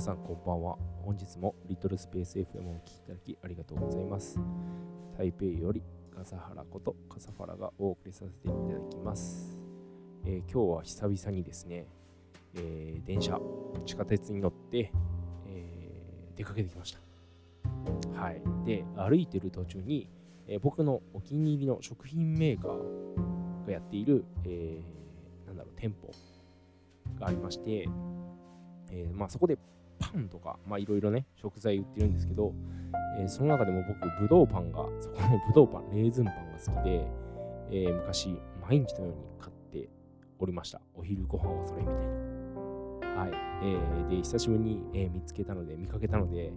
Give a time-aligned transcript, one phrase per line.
[0.00, 0.78] 皆さんこんばんは。
[1.04, 4.40] 本日もリトルスペース FM をお聴きいただきありがとうございます。
[5.18, 5.82] 台北より
[6.16, 9.58] 笠原こと笠原がお送りさせていただきます。
[10.24, 11.86] えー今日は久々にですね、
[12.54, 13.38] えー電車、
[13.84, 14.90] 地下鉄に乗って、
[15.46, 18.18] えー出かけてきました。
[18.18, 18.40] はい。
[18.64, 20.08] で、歩いてる途中に、
[20.46, 26.10] え僕のお気に入りの食品メーカーがやっている、えーなんだろう、店舗
[27.20, 27.86] がありまして、
[28.92, 29.58] えまあ、そこで
[30.12, 32.52] パンとか、まあ、いろいろね、食材売ってるんですけど、
[33.18, 37.06] えーその中でも僕、ぶどうパンが、そこのぶどうパン、レーズンパンが好きで、
[37.70, 38.36] えー昔、
[38.68, 39.88] 毎日のように買って
[40.38, 40.80] おりました。
[40.94, 43.20] お昼ご飯はそれみたいな。
[43.22, 43.30] はい。
[43.62, 46.52] えーで、久しぶりに、えー見つけたので、見かけたので、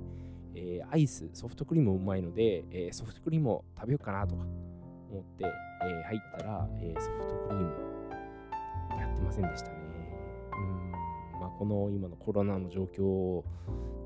[0.55, 4.43] えーアイス、ソフトクリームうまいので、えーソフトクリームを食べようかなとか
[5.11, 7.73] 思って、えー入ったら、えーソフトクリーム
[8.99, 9.71] やってませんでした。
[11.57, 13.43] この今のコロナの状況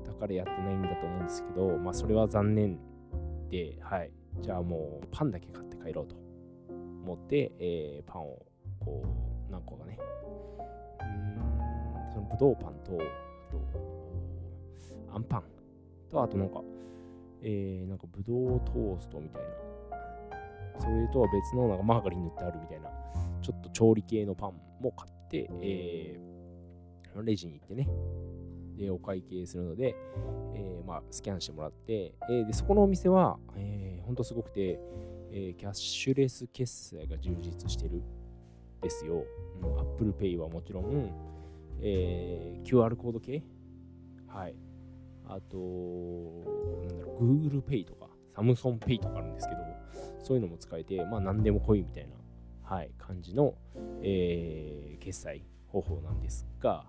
[0.06, 2.78] だからやってないんだと思うんですけど、まあ、それは残念
[3.50, 4.10] で、はい。
[4.40, 6.14] じゃあもうパンだけ買って帰ろうと
[7.04, 8.38] 思って、えーパンを
[8.80, 9.02] こ
[9.48, 9.98] う何個かね、
[11.00, 11.04] う
[12.08, 12.96] ん、そのぶどうパンと、あ
[13.50, 15.42] と、あんパン
[16.10, 16.60] と、あとなんか、
[17.42, 19.48] えー、なんかぶどうトーストみたいな、
[20.80, 22.90] それとは別のなんかマーガリン塗ってあるみたいな、
[23.42, 26.27] ちょっと調理系のパンも買って、えー
[27.22, 27.88] レジに行ってね、
[28.76, 29.96] で、お会計するので、
[30.54, 34.78] えーまあ、スキャンしてもらって、えーで、そこのお店は、えー、ほんとすごくて、
[35.30, 38.02] えーキャッシュレス決済が充実してる
[38.80, 39.24] ですよ。
[39.62, 41.10] うん、Apple Pay はもちろん、
[41.80, 43.42] えー QR コード系？
[44.26, 44.54] はい。
[45.26, 45.56] あと、
[46.86, 49.60] なんだろう、Google Pay とか、Samsung Pay とかあるんですけど、
[50.22, 52.14] そういうのも使えて、まあ何でも来いみたいな、
[52.62, 53.54] はい、感じの、
[54.02, 56.86] えー決済方法なんですが、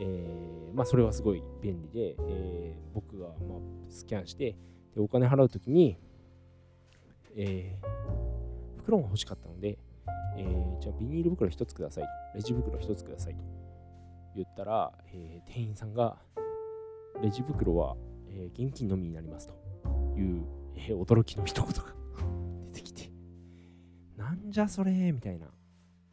[0.00, 3.58] えーまあそれはすごい便利で、えー僕がまあ
[3.90, 4.56] スキャンして、
[4.94, 5.98] でお金払うときに、
[7.34, 7.86] えー
[8.78, 9.78] 袋が欲しかったので、
[10.36, 13.44] えーじゃあビニール袋1つくださいと、レジ袋1つくださいと
[14.34, 16.16] 言ったら、えー店員さんが、
[17.22, 17.96] レジ袋は、
[18.28, 19.54] えー現金のみになりますと
[20.18, 20.44] いう、
[20.76, 21.94] えー驚きの一言が
[22.72, 23.10] 出てきて、
[24.16, 25.48] なんじゃそれみたいな。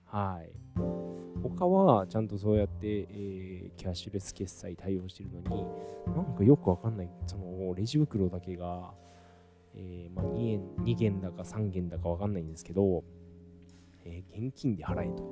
[0.05, 0.51] はい。
[0.75, 5.65] 他はちゃんとそうやって、えーキャッシュレス決済対応してるのに、
[6.15, 8.93] なんかよくわかんない、そのレジ袋だけが、
[9.75, 13.03] えーまあ、2, 円2元だか3元だかわかんないんですけど、
[14.05, 15.23] えー現金で払えと。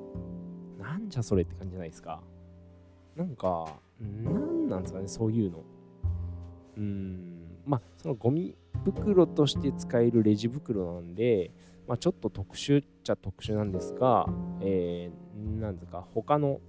[0.79, 2.21] なんじゃそれって感じじゃないですか。
[3.15, 5.63] なんか、なんなんですかね、そういうの。
[6.77, 11.51] うん、まあ、そのゴミ袋として使えるレジ袋なんで、
[11.91, 14.25] まあ、ちょっと特殊っちゃ特殊なんですが、
[14.61, 16.61] えーなんですか、他の、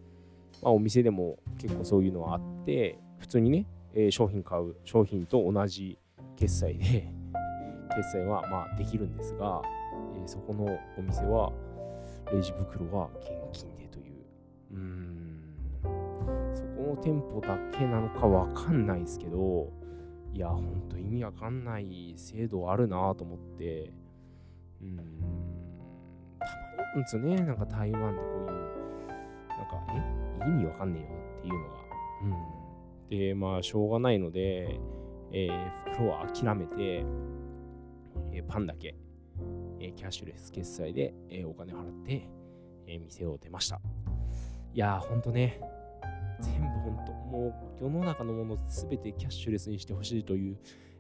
[0.61, 5.97] まあ、お店でも結構そういうのはあって、普通にね、えー商品買う、商品と同じ
[6.35, 6.85] 決済で、
[7.95, 9.63] 決済はまあできるんですが、
[10.17, 10.67] えーそこの
[10.99, 11.53] お店は、
[12.33, 14.25] レジ袋は現金でという、
[14.73, 15.55] うん、
[16.53, 19.71] そこの店舗だけなのかわかんないですけど、
[20.35, 23.93] いや、ほんと意味わかんない制度あるなと思って、
[24.83, 25.19] うん、たまに
[26.79, 27.03] あるん。
[27.03, 27.57] ですよね、なん。
[27.57, 29.67] か台湾でこういう、なん。
[29.69, 30.93] か、え、意味わかん。
[30.93, 31.75] ねえよっていうのが。
[32.23, 33.09] うん。
[33.09, 34.79] で、まあ、しょうがないので、
[35.33, 37.05] えー袋は諦めて、
[38.33, 38.95] えーパンだけ、
[39.81, 42.29] えーキャッシュレス決済で、えお金払って、
[42.87, 43.81] え店を出ました。
[44.75, 45.23] いやー、ほん。
[45.23, 45.61] とね、
[46.41, 47.05] 全部ほん。
[47.05, 50.59] と、もう世の中のものすべてキャッシュレスにしてほしいという、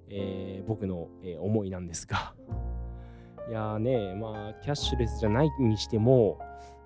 [0.08, 1.86] え僕の、え思いなん。
[1.86, 2.34] ですが、
[3.48, 6.38] いやーね、まあ、キャッシュレスじゃないにしても、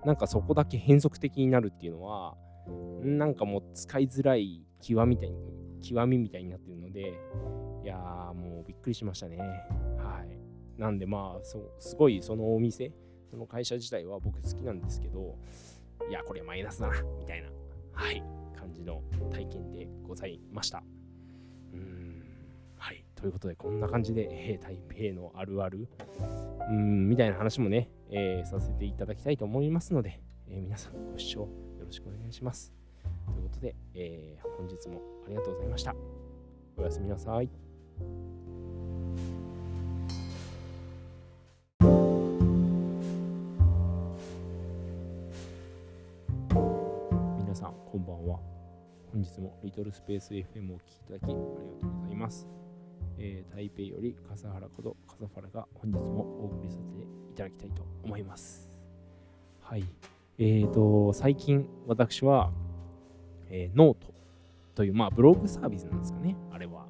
[0.05, 2.35] なんかそこだけ変則的になるっていうのは、
[3.03, 5.37] なんかもう使いづらい極みたいに、
[5.81, 7.13] 極みみたいになってるので、
[7.83, 9.37] いやーもうびっくりしましたね。
[9.97, 10.79] はい。
[10.79, 12.93] なんでまあ、そうすごいそのお店、
[13.29, 15.37] その会社自体は僕好きなんですけど、
[16.09, 17.49] いや、これマイナスだな、みたいな、
[17.91, 18.23] はい、
[18.55, 19.01] 感じの
[19.31, 20.83] 体験でございました。
[21.73, 22.06] うん。
[23.19, 24.79] ということで、こんな感じで、えー台
[25.11, 25.87] 北のあるある、
[26.69, 31.47] うん、みたいな話もね、えーさせていただきたいと思いますので、えー皆さんご視聴よ
[31.85, 32.71] ろしくお願いします。
[33.25, 35.95] ということで、えー本日もありがとうございました。
[36.77, 37.49] おやすみなさい。
[47.39, 48.39] 皆さん、こんばんは。
[49.11, 51.43] 本日もリトルスペース FM をお聴きいただきありがと
[51.87, 52.66] うございます。
[53.17, 58.69] えー台北より笠原こと笠原が本日もお送りさせていただきたいと思います。
[59.61, 59.83] はい。
[60.39, 62.51] えーと、最近私は、
[63.49, 64.13] えーノート
[64.75, 66.85] という、まあ、ブログサービスなんですかね、あれは。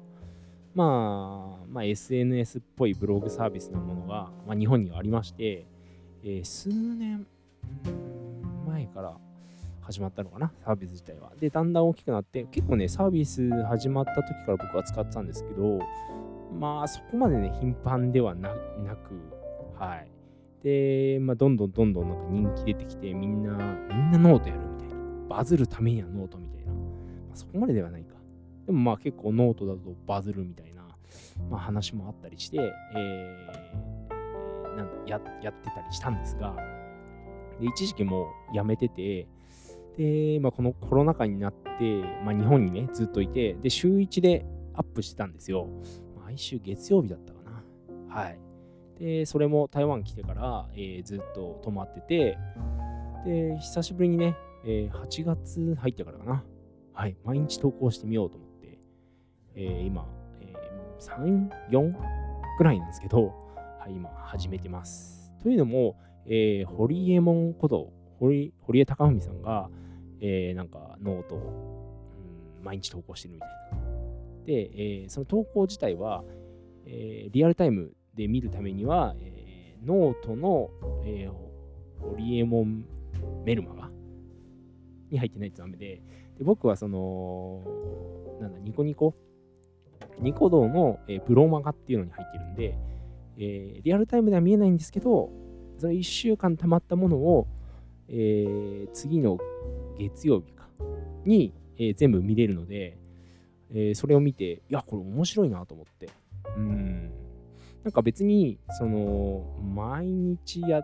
[0.74, 5.66] まあ、まあ、SNS っぽいブログサービスのものが、まあ、日本にはありまして、
[6.22, 7.26] えー、数年
[8.66, 9.16] 前から
[9.88, 11.32] 始まったのかな、サービス自体は。
[11.40, 15.78] で、だんだん大きくなって、結構ね、サービス始まった時から僕は使ってたんですけど、
[16.52, 18.54] まあ、そこまでね、頻繁ではなく、
[19.78, 20.08] はい。
[20.62, 23.52] で、まあ、どんどんどんどんなんか人気出てきて、みんな、
[23.88, 24.94] みんなノートやるみたいな。
[25.28, 26.72] バズるためにはノートみたいな。
[26.72, 26.78] ま
[27.32, 28.14] あ、そこまでではないか。
[28.66, 30.82] でもまあ結構ノートだとバズるみたいな、
[31.50, 32.58] まあ、話もあったりして、
[32.94, 36.54] えー、なんややってたりしたんですが、
[37.58, 39.26] で一時期もうやめてて、
[39.98, 45.68] で、まあ、このコロナ禍になって、まあ、日本にね、ずっといて、で、週1でアップしてたんですよ。
[46.24, 48.14] 毎週月曜日だったかな。
[48.14, 48.38] はい。
[49.00, 52.38] で、それも台湾来てから、えー、ずっと泊まってて、
[53.26, 56.44] で、久しぶりにね、えー、8月入ってからかな。
[56.92, 57.16] はい。
[57.24, 58.78] 毎日投稿してみようと思って、
[59.56, 60.06] えー、今、
[60.40, 61.94] えー、3、4
[62.58, 63.34] ぐらいなんですけど、
[63.80, 65.32] はい、今始めてます。
[65.42, 65.96] というのも、
[66.26, 69.70] えー、堀江門こと堀堀江貴文さんが、
[70.20, 71.38] えー、なんかノートを、
[72.58, 73.78] うん、毎日投稿してるみたいな。
[74.46, 74.70] で、
[75.02, 76.24] えー、その投稿自体は、
[76.86, 80.70] えー、リアルタイムで見るためには、えー、ノートの、
[81.04, 81.32] えー、
[82.00, 82.84] ホリエモン
[83.44, 83.90] メルマガ
[85.10, 86.02] に入ってないとダメで、
[86.38, 87.62] で僕はその、
[88.40, 89.14] なんだ、ニコニコ？
[90.20, 92.78] ニコ動の、えー、ブロマガっていうのに入ってるんで、
[93.38, 95.30] えー、リアルタイムでは見えないんですけど、
[95.78, 97.46] その1週間溜まったものを、
[98.08, 99.38] えー、次の
[99.98, 100.68] 月曜日か
[101.24, 102.98] に、えー、全部見れるので、
[103.70, 106.08] えー、それを見て、いや、これ面白いなと思って。
[106.56, 107.10] うん。
[107.84, 110.82] なんか別に、その、毎日や、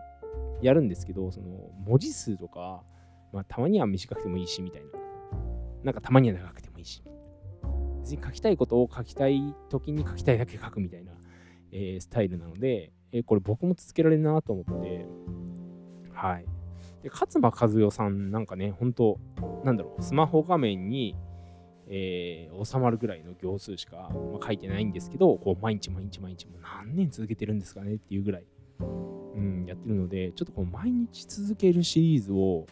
[0.61, 2.83] やるんですけど、その、文字数とか、
[3.33, 4.87] まあ、たまには短くてもいいし、みたいな。
[5.83, 7.03] なんかたまには長くてもいいし。
[8.01, 11.13] 別に書きたいことを書きたい時に書きたいだけ書くみたいな、
[11.71, 15.05] えー、スタイルなので、えー、これ僕も続けられるなと思って、
[16.13, 16.45] はい。
[17.05, 19.19] で、勝間和代さんなんかね、本当
[19.63, 21.15] なんだろう、スマホ画面に、
[21.87, 28.43] えー、収まるぐらいの行数しか、まあ、書いてないんですけど、こう毎日毎日毎日もう何年続けてるんですかねっていうぐらい、
[28.79, 32.65] うん、やってるので、ちょっとこう毎日続けるシリーズを、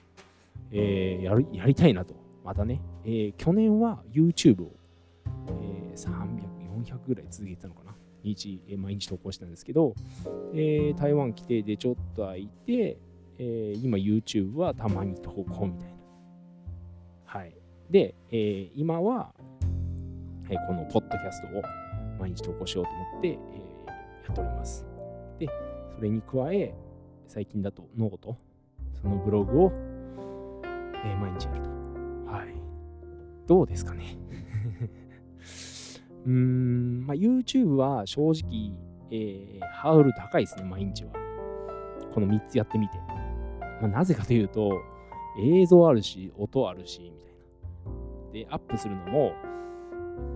[0.71, 2.15] えー、やるやりたいなと。
[2.43, 4.71] またね、えー、去年は YouTube を、
[5.61, 6.41] えー、300、
[6.83, 7.95] 400ぐらい続けてたのかな。
[8.23, 9.93] 日、えー、毎日投稿したんですけど、
[10.55, 12.97] えー、台湾来てでちょっと空いて、
[13.37, 15.95] えー、今 YouTube はたまに投稿みたいな。
[17.25, 17.55] はい。
[17.89, 19.33] で、えー、今は、
[20.49, 21.61] えー、このポッドキャストを
[22.19, 23.39] 毎日投稿しようと思って、えー、や
[24.31, 24.85] っております。
[25.39, 25.47] で、
[25.95, 26.73] それに加え、
[27.27, 28.37] 最近だとノート、
[28.93, 31.69] そのブログを、えー、毎日やると。
[32.31, 32.53] はい。
[33.47, 34.17] どうですかね
[36.25, 38.73] うーん、まあ、YouTube は正直、
[39.11, 41.11] えー、ハードル高いですね、毎日は。
[42.13, 42.97] この3つやってみて。
[43.83, 44.81] まあ、なぜかというと、
[45.37, 48.47] 映像あるし、音あるし、みたいな。
[48.47, 49.33] で、アップするのも、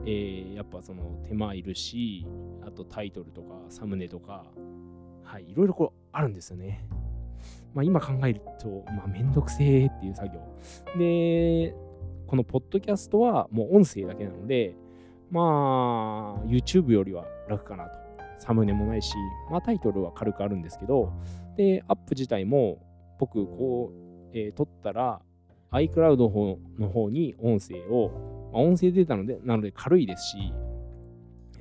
[0.05, 2.27] えー、やっぱその手間いるし、
[2.67, 4.43] あとタイトルとかサムネとか、
[5.23, 6.85] はい、いろいろこうあるんですよね。
[7.73, 10.41] まあ、今考えると、まあ、めんどくせえっていう作業。
[10.97, 11.73] で、
[12.27, 14.75] このポッドキャストはもう音声だけなので、
[15.31, 17.97] まあ、YouTube よりは楽かなと。
[18.39, 19.15] サムネもないし、
[19.49, 21.13] まあタイトルは軽くあるんですけど、
[21.55, 22.79] で、アップ自体も
[23.19, 25.21] 僕、こう、えー、撮ったら、
[25.71, 30.53] iCloud の方の方に音声を、まあ、音声データのでなので軽いですし、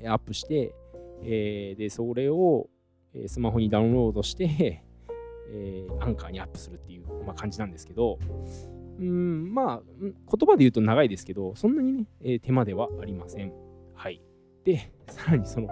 [0.05, 0.75] アップして、
[1.23, 2.69] えー、で、それを、
[3.27, 4.83] スマホにダウンロードして、
[5.51, 8.19] えー、アンカーにアップするっていう、まあ、感じなんですけど、
[8.99, 10.11] うん、まあ、言
[10.47, 13.53] 葉で言うと長いですけど、そんなにね、えー、手間ではありません。
[13.95, 14.21] はい。
[14.65, 15.69] で、さらにその、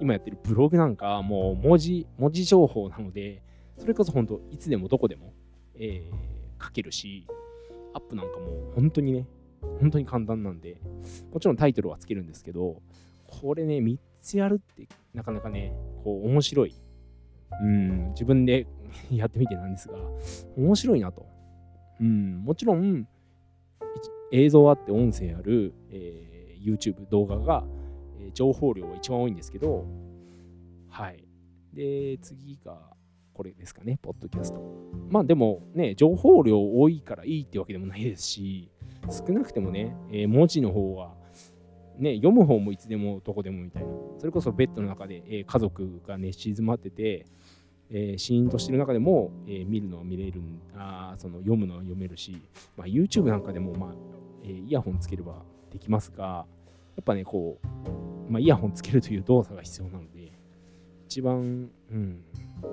[0.00, 3.42] 今やってるブログなんか、もう文字、文字情報なので、
[3.82, 5.34] それこそ本当、いつでもどこでも、
[5.74, 7.26] えー、書けるし、
[7.94, 9.26] アップなんかも本当にね、
[9.80, 10.80] 本当に簡単なんで、
[11.32, 12.80] もちろんタイトルはつけるんですけど、
[13.26, 15.74] これね、3つやるってなかなかね、
[16.04, 16.76] こう、面白い。
[17.60, 18.68] うん、自分で
[19.10, 19.98] やってみてなんですが、
[20.56, 21.26] 面白いなと。
[22.00, 23.08] うん、もちろん、
[24.30, 27.66] 映像あって音声ある、えー、YouTube 動画が、
[28.20, 29.86] えー、情報量が一番多いんですけど、
[30.88, 31.24] はい。
[31.74, 32.92] で、次が、
[33.32, 34.60] これですかね、ポッドキャスト。
[35.10, 38.70] まあでもね、情報量多いからいいってわけでもないですし、
[39.10, 41.14] 少なくてもね、えー、文字の方は、
[41.98, 43.88] ね、読む方もいつでもどこでもみたいな。
[44.18, 47.26] それこそベッドの中で、えー、家族がね、静まってて、
[47.90, 50.40] えー、シーンとしてる中でも、えー、見るのは見れる
[50.74, 52.42] あその読むのは読めるし、
[52.76, 53.94] まあ、YouTube なんかでも、まあ
[54.44, 56.46] えー、イヤホンつければできますが、
[56.96, 60.32] やっぱね、こう、まあ、イヤホンつけるという動作が必要なので、
[61.06, 62.24] 一番、うん、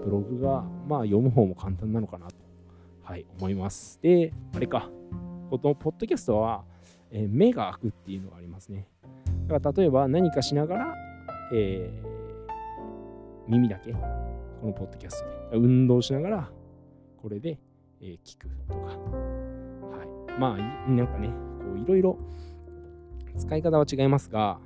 [0.04, 2.36] ブログが、まあ、読む方も簡単なのかなと、
[3.04, 4.00] はい、思います。
[4.02, 4.90] で、あれか、
[5.50, 6.64] このポッドキャストは、
[7.12, 8.88] えー、目が開くっていうのがありますね。
[9.48, 10.96] だから例えば何かしながら、
[11.54, 14.00] えー、耳だけ、こ
[14.68, 16.52] のポッドキャストで、運動しながら、
[17.18, 17.60] これで、
[18.02, 18.96] えー、聞くとか、は
[20.38, 20.40] い。
[20.40, 20.56] ま
[20.88, 22.18] あ、なんかね、こういろいろ
[23.38, 24.60] 使い方は違いますが、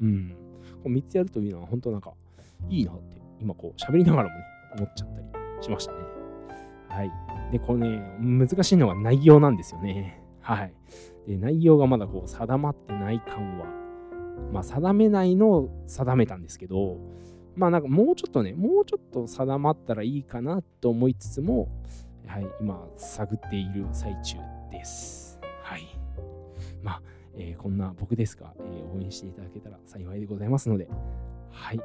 [0.00, 0.36] うん、
[0.82, 2.12] こう3つやるというのは本当なんか
[2.68, 4.44] いいなって、今こう喋りながらもね、
[4.76, 5.98] 思っちゃったりしましたね。
[6.88, 7.12] はい。
[7.52, 10.22] で、これね、難しいのが内容なんですよね。
[10.40, 10.74] はい。
[11.26, 13.66] で、内容がまだこう定まってない感は、
[14.52, 16.98] まあ定めないのを定めたんですけど、
[17.56, 21.68] まあなんかもうちょっとね、もうちょっと定まったらいいかなと思いつつも、
[22.26, 24.36] はい、今探っている最中
[24.70, 25.38] です。
[25.62, 25.82] はい。
[26.82, 27.02] まあ、
[27.36, 30.88] えー、こんな僕ですが、えー、応援していただけたら幸いでございますので、
[31.50, 31.80] はい。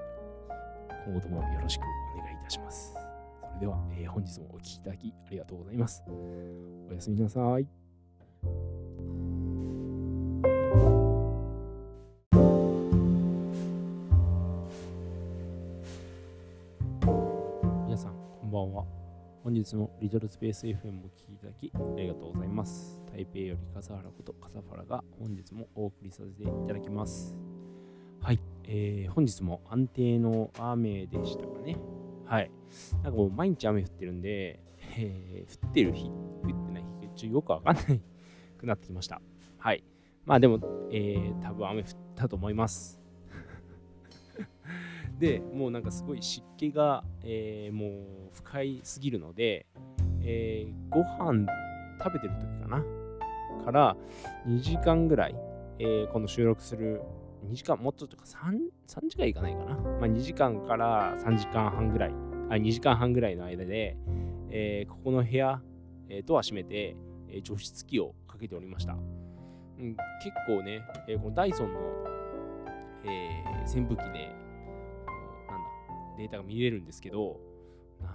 [1.05, 1.83] 今後ともよろしく
[2.15, 2.93] お願いいたします。
[3.41, 6.03] それでは、えー、本日もお聴きいただきありがとうございます。
[6.89, 7.67] おやすみなさい。
[17.85, 18.85] 皆さん、こんばんは。
[19.43, 23.01] 本日もリトルスペース FM を聴きいただきありがとうございます。
[23.11, 27.48] 台北より笠原こと笠原が本日もお送りさせていただきます。
[28.71, 31.75] えー、本日も安定の雨でしたかね。
[32.25, 32.51] はい。
[33.01, 34.59] なんかもう毎日雨降ってるんで、
[34.95, 38.01] えー、降ってる日、降ってない日、ちょよくわかんない
[38.59, 39.21] くなってきました。
[39.57, 39.83] はい。
[40.23, 40.59] まあでも、
[40.91, 43.01] えー、多分雨降ったと思います。
[45.17, 49.65] で、もうなんかすごい湿気が、えー、もう不快すぎるので、
[50.21, 51.47] えー、ご飯
[51.97, 52.85] 食べてる時かな
[53.65, 53.97] から
[54.45, 55.35] 2時間ぐらい、
[55.79, 57.01] えー、この収録する
[57.45, 59.75] 2時間、もっととか 3, 3時間いかないかな。
[59.75, 62.09] まあ、2時間から3時間半ぐらい、
[62.49, 63.97] あ2時間半ぐらいの間で、
[64.49, 65.61] えー、ここの部屋、
[66.09, 66.95] えー、ドア閉めて、
[67.31, 68.93] え、除湿機をかけておりました。
[68.93, 71.79] うん、結構ね、え、このダイソンの、
[73.05, 74.35] え、扇風機で、
[75.47, 75.69] なんだ、
[76.17, 77.39] データが見れるんですけど、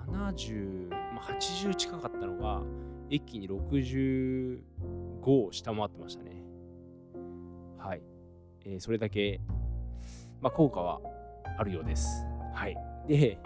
[0.09, 2.63] 70、まあ、80近かったのが、
[3.11, 4.61] 一気に65
[5.27, 6.45] を下回ってましたね。
[7.79, 8.03] はい。
[8.65, 9.41] え、それだけ、
[10.41, 11.01] まあ、効果は
[11.59, 12.25] あるようです。
[12.55, 12.77] はい。
[13.07, 13.39] で、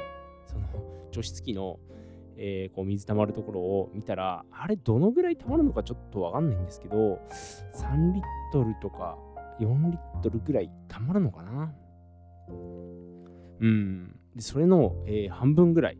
[0.46, 0.66] その
[1.10, 1.78] 除湿機の、
[2.36, 7.20] えー、こう水溜まるところを見たら、あれどのぐらい溜まるのかちょっとわかんないんですけど、
[7.74, 8.22] 3リッ
[8.52, 9.18] トルとか
[9.60, 11.72] 4リットルぐらい溜まるのかな
[13.60, 14.20] うん。
[14.34, 15.98] で、それの、えー、半分ぐらい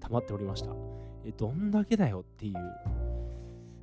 [0.00, 0.74] 溜まっておりました。
[1.24, 2.54] えどんだけだよっていう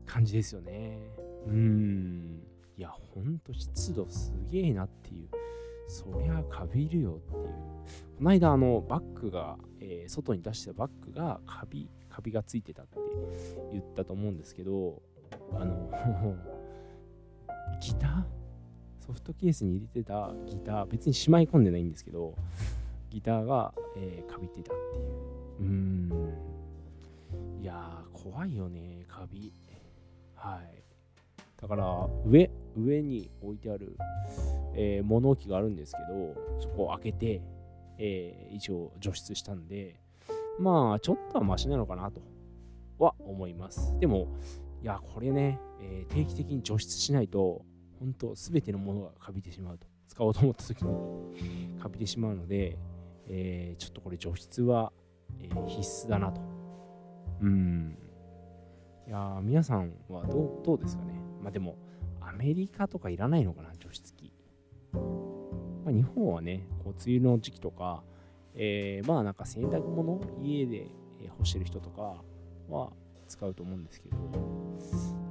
[0.05, 0.99] 感じですよね。
[1.47, 2.43] うん。
[2.79, 5.27] いや、ほんと湿度すげえなっていう。
[5.89, 7.43] そりゃカビるよっていう。
[7.43, 12.97] この間、あの、バッグが、えー、外に出したバッグがカビ、カビがついてたって
[13.73, 15.01] 言ったと思うんですけど、
[15.51, 15.91] あの、
[17.83, 18.23] ギター？
[19.05, 22.33] ソフトケースに入れてたギター、別にしまい込んでないんですけど、
[23.09, 25.05] ギターが、えー、カビてたっていう。
[25.59, 26.33] うーん。
[27.61, 29.53] いやー、怖いよね、カビ。
[30.33, 30.78] はい。
[31.61, 33.97] だから、上、上に置いてある、
[34.75, 37.41] えー、物置があるんですけど、そこを開けて、
[37.97, 39.99] えー、一応除湿したんで、
[40.57, 42.21] まあ、ちょっとはマシなのかなと
[42.97, 43.93] は思います。
[43.99, 44.27] でも、
[44.81, 47.65] いや、これね、えー、定期的に除湿しないと、
[47.99, 49.87] 本当すべてのものがカビてしまうと。
[50.07, 52.77] 使おうと思った時にカビてしまうので、
[53.27, 54.91] えー、ちょっとこれ除湿は、
[55.39, 56.41] えー、必須だなと。
[57.41, 57.97] うん。
[59.07, 61.18] いや皆さんはどうどうですかね？
[61.41, 61.77] まあでも、
[62.21, 64.31] アメリカとかいらないのかな、除湿機。
[64.93, 64.99] ま
[65.89, 68.03] あ、日本はね、こう梅雨の時期とか、
[68.55, 70.87] えー、まあなんか洗濯物、家で
[71.37, 72.21] 干してる人とか
[72.69, 72.91] は
[73.27, 74.19] 使うと思うんですけど、い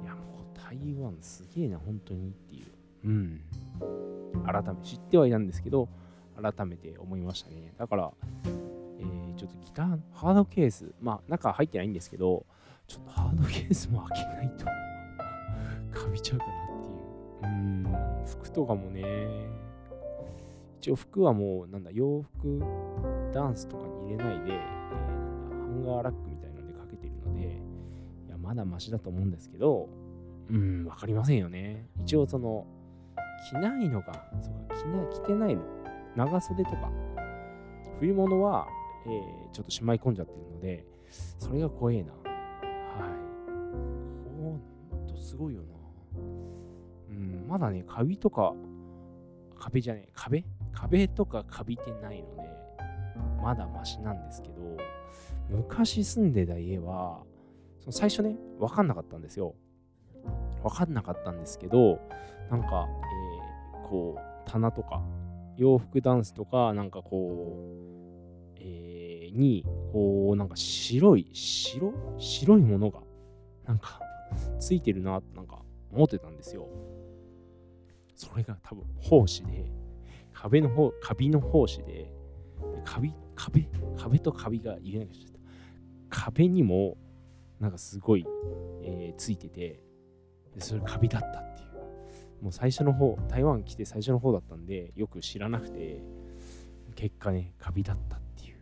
[0.05, 2.65] やもう台湾すげえな、本当にっていう。
[3.05, 3.41] うん。
[4.45, 5.89] 改め、知ってはいたんですけど、
[6.41, 7.73] 改めて思いましたね。
[7.77, 8.11] だから、
[8.99, 12.45] えー、ちょっとギター、ハードケース、まあ中入ってないんですけど、
[12.87, 14.65] ちょっとハードケースも開けないと
[16.03, 16.99] かびちゃうかなっていう。
[17.43, 19.03] うん、服とかもね、
[20.79, 22.63] 一応服はもう、なんだ、洋服、
[23.33, 24.59] ダンスとかに入れないで、えー、
[25.49, 27.61] ハンガーラックみたいなのでかけてるので、
[28.27, 29.89] いや、まだマシだと思うんですけど、
[30.49, 31.85] うん、わかりませんよね。
[32.01, 32.65] 一応その、
[33.51, 35.61] 着ないのが、そうか、着な着てないの。
[36.15, 36.89] 長袖とか、
[37.99, 38.67] 冬物は、
[39.05, 42.13] えー、ちょっとしまい込んじゃってるので、それが怖えな。
[42.13, 42.21] はい。
[44.39, 44.57] こ
[44.91, 45.78] う、ほんとすごいよな。
[47.49, 48.53] まだね、カビとか、
[49.57, 50.45] 壁じゃねえ、壁？
[50.71, 52.43] 壁とかカビてないので、
[53.41, 54.77] まだマシなんですけど、
[55.49, 57.23] 昔住んでた家は、
[57.79, 59.55] その最初ね、わかんなかったんですよ。
[60.63, 61.99] わかんなかったんですけど、
[62.51, 65.01] なんか、えー、こう、棚とか、
[65.57, 67.65] 洋服ダンスとか、なんかこ
[68.55, 71.93] う、えー、に、こう、なんか白い、白？
[72.19, 73.01] 白いものが、
[73.65, 73.99] なんか、
[74.59, 76.67] ついてるな、なんか、思ってたんですよ。
[78.19, 79.71] それが多分、胞子で、
[80.33, 82.11] 壁の方、カビの胞子で、
[82.83, 85.31] カビ、壁、壁とカビが言えなくなっちゃっ
[86.09, 86.27] た。
[86.27, 86.97] 壁にも、
[87.61, 88.25] なんかすごい、
[88.83, 89.81] えー、ついてて、
[90.57, 91.65] それカビだったってい
[92.41, 92.43] う。
[92.43, 96.03] もう最初の方、台湾来て最初の方だったんで、よく知らなくて、
[96.95, 98.57] 結果ね、カビだったっていう。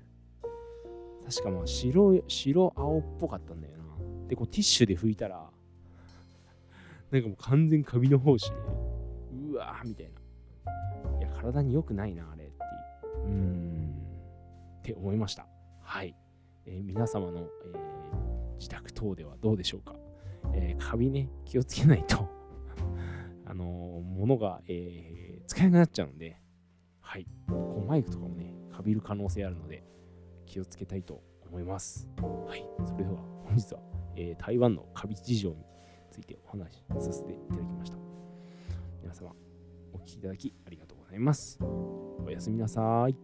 [1.27, 3.83] 確かまあ白、白青っぽかったんだよな。
[4.27, 5.49] で、こうティッシュで拭いたら、
[7.09, 8.86] なんかもう完全カビの胞子で、う
[9.57, 11.19] わーみたいな。
[11.19, 12.53] いや、体に良くないな、あれって
[13.25, 13.27] う。
[13.27, 13.95] ーん。
[14.79, 15.47] って思いました。
[15.81, 16.15] はい。
[16.65, 19.95] えー、皆様の、えー、自宅等ではどうでしょうか。
[20.53, 22.27] えー、カビね、気をつけないと
[23.45, 23.65] あの、
[24.03, 26.39] 物が、え、使えなくなっちゃうんで、
[27.01, 27.27] はい。
[27.47, 29.83] こうマイクとかもね、カビる可能性あるので、
[30.45, 32.07] 気をつけたいと思います。
[32.21, 32.65] はい。
[32.85, 33.81] それでは、本日は、
[34.15, 35.55] え、台湾のカビ事情に
[36.11, 37.97] ついてお話しさせていただきました。
[39.01, 39.33] 皆様、
[40.07, 41.59] 聴きいただきありがとうございます。
[42.25, 43.15] おやすみなさい。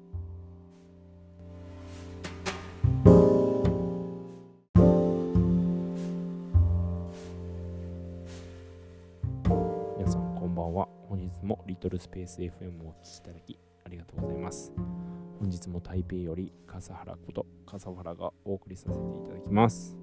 [9.98, 10.90] 皆さんこんばんは。
[11.08, 14.74] 本日もリトルスペース FM をお聴きいただきありがとうございます。
[15.40, 19.96] 本日も台北より笠原こと笠原がお送りさせていただきます。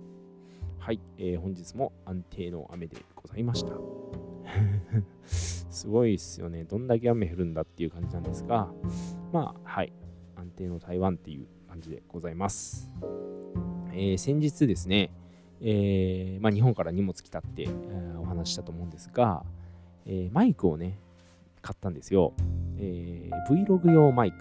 [0.78, 3.74] はい、えー、本日も安定の雨でございました。
[5.70, 6.64] すごいですよね。
[6.64, 8.68] どんだけ雨降るんだっていう感じなんですが、
[9.32, 9.92] まあ、はい、
[10.36, 12.90] 安定の台湾っていう感じでございます。
[13.92, 15.10] えー、先日ですね、
[15.60, 19.44] えーまあ、日本から荷物来たって、えー、お話したと思うんですが、
[20.06, 20.98] えー、マイクをね、
[21.62, 22.32] 買ったんですよ。
[22.78, 24.38] えー、Vlog 用マイク。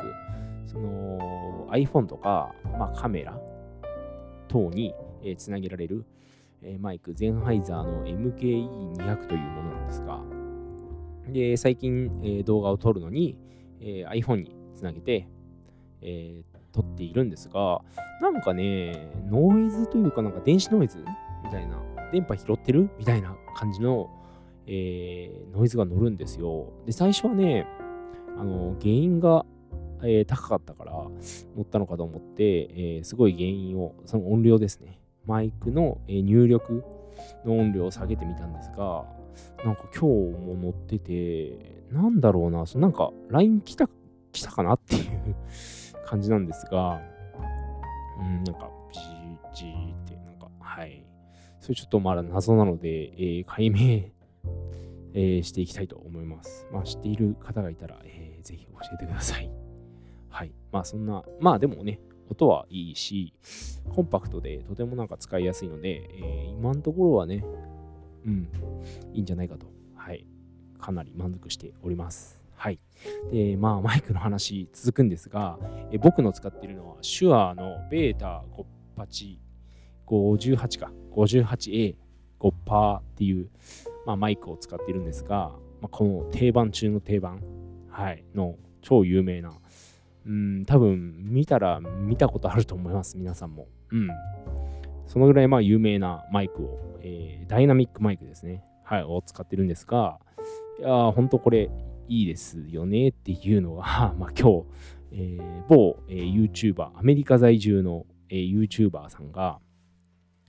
[0.65, 3.39] その iPhone とか、まあ、カメラ
[4.47, 6.05] 等に、えー、つなげられる、
[6.61, 10.38] えー、マイク、ゼンハイザーの MKE200 というものなんですが、
[11.29, 13.37] で最近、えー、動画を撮るのに、
[13.79, 15.27] えー、iPhone につなげて、
[16.01, 17.81] えー、撮っているんですが、
[18.21, 20.97] なんかね、ノイズというか、なんか電子ノイズ
[21.43, 22.89] みたいな、電波拾ってる？
[22.97, 24.09] みたいな感じの、
[24.67, 26.71] えー、ノイズが乗るんですよ。
[26.85, 27.67] で、最初はね、
[28.37, 29.45] あの原因が、
[30.01, 31.11] えー、高かったから乗
[31.61, 34.99] ったのかと思って、えー、すごい原因を、その音量ですね。
[35.25, 36.83] マイクの、え入力
[37.45, 39.05] の音量を下げてみたんですが、
[39.63, 43.89] なんか今日も乗ってて、なんだろうな、なんか LINE 来た、
[44.31, 45.35] 来たかなっていう
[46.05, 47.01] 感じなんですが、
[48.19, 51.03] うん、なんか、ジージーって、なんか、はい。
[51.59, 54.11] それちょっとまだ謎なので、えー、解明
[55.13, 56.67] えー、していきたいと思います。
[56.71, 59.51] まあ、知っている方がいたら、えー、ぜひ教えてください。
[60.29, 60.51] はい。
[60.71, 63.33] まあ、そんな、まあでもね、音はいいし、
[63.89, 67.43] コンパクトでとてもなんか使いやすいので、えー、今のところはね、
[68.25, 68.49] うん、
[69.13, 70.25] いいんじゃないかと、はい、
[70.79, 72.39] かなり満足しております。
[72.55, 72.79] はい。
[73.31, 75.57] で、まあ、マイクの話続くんですが、
[75.91, 78.43] え僕の使っているのは、手話のベータ
[78.97, 79.37] 58、
[80.05, 81.95] 58か、58A、
[82.39, 83.49] 5%っていう、
[84.05, 85.51] まあ、マイクを使っているんですが、
[85.81, 87.41] まあ、この定番中の定番、
[87.89, 89.53] はい、の超有名な、
[90.25, 93.67] うん、多分見たら見たことあると思います、皆さんも。
[93.91, 94.09] うん。
[95.09, 100.19] そのぐらいまあ有名なマイクを、えー、ダイナミックマイクですね、はい、を使ってるんですが、
[100.79, 101.71] いやー、ほんとこれ
[102.07, 104.65] いいですよねっていうのが、 まあ今日、
[105.11, 109.59] えー、某、えー、YouTuber、アメリカ在住の、えー、YouTuber さんが、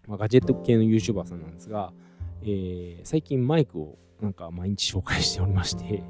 [0.07, 1.95] まあ、ガジェット系の YouTuber さんなんですが、
[2.43, 6.03] えー、最近マイクをなんか毎日紹介しておりまして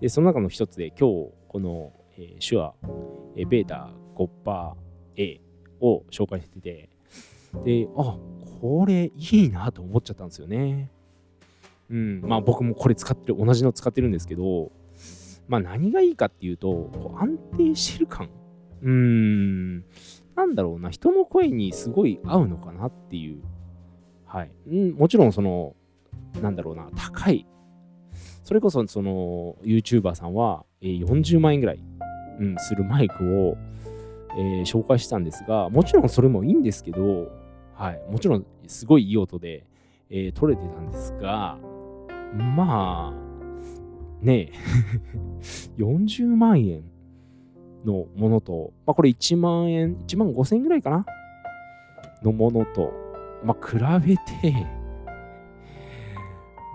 [0.00, 2.74] でその中の一つで今日この、えー、手話、
[3.36, 5.40] えー、ベータ 5%A
[5.80, 6.90] を紹介してて
[7.64, 8.16] であ
[8.60, 10.90] これいいなと思っちゃったんですよね
[11.90, 14.70] うんまあ僕もこれ使ってる同じの使ってるんですけど
[15.48, 18.28] まあ何がいいかっていうとこう安定してる感
[18.82, 19.84] うーん
[20.36, 23.42] なんだろうな人の声にすごい合うのかなっていう
[24.30, 24.50] はい。
[24.68, 25.74] うんもちろん、その、
[26.40, 27.46] なんだろうな、高い。
[28.44, 31.82] それこそ、その、YouTuber さんは、えー、40万円ぐらい、
[32.38, 33.56] うん、するマイクを、
[34.38, 37.28] えー、紹介したんですが、もちろんそれもいいんですけど、
[37.80, 38.02] はい。
[38.10, 39.64] もちろん、すごいいい音で、
[40.10, 41.56] えー、撮れてたんですが、
[42.34, 46.82] まあ、ねえ 40万円
[47.86, 51.06] のものと、まあ、これ1万円、1万5千円ぐらいかな？
[52.22, 52.92] のものと、
[53.42, 54.22] まあ、比べて、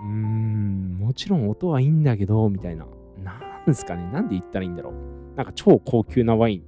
[0.02, 2.84] うーん、もちろん音はいいんだけど、みたいな。
[3.22, 4.94] なんですかね、なんで言ったらいいんだろう。
[5.36, 6.62] なんか超高級なワイン、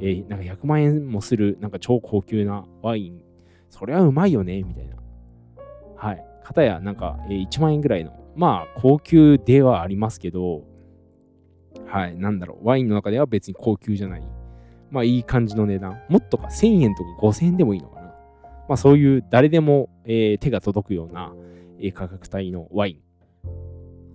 [0.00, 3.22] えー、なんか100万円もする、なんか超高級なワイン、
[3.70, 4.96] それはうまいよね、みたいな。
[5.96, 6.24] はい。
[6.44, 10.64] かたや、なんか、え、1万円ぐらいの、まあ、高級ではありますけど、
[11.86, 14.22] はい、なんだろう、ワインの中では別に高級じゃない。
[14.90, 16.00] まあ、いい感じの値段。
[16.08, 18.06] もっとか1000円とか5000円でもいいのかな。
[18.68, 21.32] まあ、そういう誰でも、えー、手が届くような、
[21.78, 23.00] えー、価格帯のワイ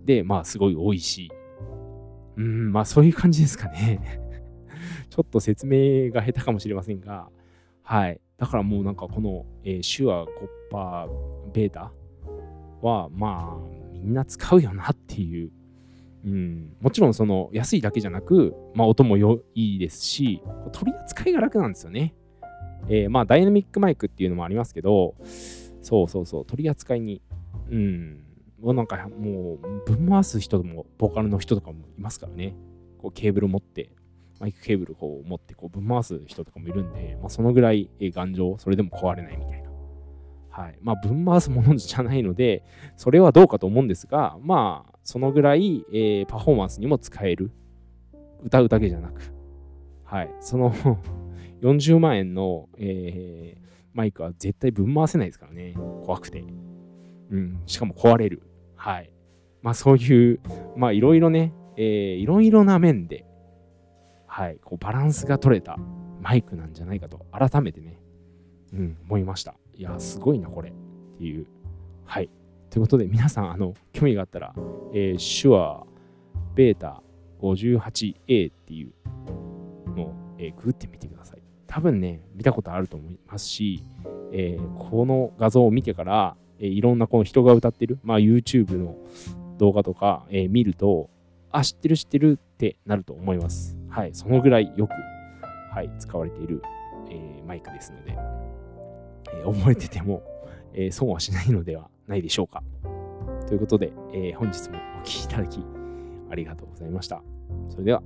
[0.02, 0.06] ン。
[0.06, 1.32] で、まあ、すごい美味しい。
[2.38, 4.22] うん、まあ、そういう感じですかね。
[5.10, 7.30] ちょっと説明が下手かもしれませんが、
[7.84, 8.20] はい。
[8.38, 11.92] だからもうなんかこの、えー、手話コッパーベータ
[12.82, 15.52] は、まあ、みんな使うよなっていう。
[16.26, 22.16] うん、もちろんその安いだけじゃなく、まあ、音も良いですし取り扱いが楽なんですよね。
[22.90, 25.16] えー、まあダイナミックマイクっていうのもありますけど
[25.84, 27.22] そうそうそう取り扱いに。
[27.70, 28.24] うん。
[28.60, 32.56] もうなんかもうぶん回す人もボーカルの人とかもいますからね。
[32.98, 33.92] こうケーブル持って。
[34.40, 39.70] マイクケーブルこう持ってこうぶん回す人とかもいるんで、まあ、そのぐらい頑丈それでも壊れないみたいな
[40.50, 42.64] はいまあぶん回すものじゃないので
[42.98, 47.52] それはどうかと思うんですがまあそのぐらい、えー、パフォーマンスにも使える。
[48.44, 49.34] 歌うだけじゃなく。
[50.04, 50.36] はい。
[50.42, 50.74] その
[51.62, 53.62] 40万円の、えー、
[53.94, 55.76] マイクは絶対ぶん回せないですからね。
[56.04, 56.44] 怖くて。
[57.30, 57.62] うん。
[57.68, 58.42] しかも壊れる。
[58.76, 59.12] はい。
[59.62, 60.40] まあそういう、
[60.76, 63.26] まあいろいろね、えー、いろいろな面で、
[64.36, 65.78] はい、こうバランスが取れた
[66.22, 68.02] マイクなんじゃないかと改めてね、
[68.74, 69.56] うん、思いました。
[69.74, 70.72] いや、すごいな、これ。
[70.72, 70.74] っ
[71.18, 71.48] ていう。
[72.04, 72.30] はい。
[72.70, 74.54] ということで、皆さん、あの、興味があったら、
[74.94, 75.86] えー、手話
[76.54, 77.02] ベータ
[77.40, 78.92] 58A っていう
[79.96, 81.42] のを、えー、ググってみてください。
[81.66, 83.86] 多分ね、見たことあると思いますし、
[84.34, 88.98] えー、この画像を見てから、えー、いろんなこの人が歌ってる、まあ、YouTube の
[89.60, 91.10] 動画とか、えー、見ると、
[91.54, 93.78] あ、知ってる知ってるってなると思います。
[93.96, 94.92] はい、そのぐらいよく、
[95.74, 96.62] はい、使われている、
[97.10, 98.18] えー、マイクですので、
[99.34, 100.22] えー、覚えてても、
[100.74, 102.62] えー、損はしないのではないでしょうか。
[103.48, 105.64] ということで、え、本日もお聴きいただき
[106.30, 107.24] ありがとうございました。
[107.70, 108.04] それでは、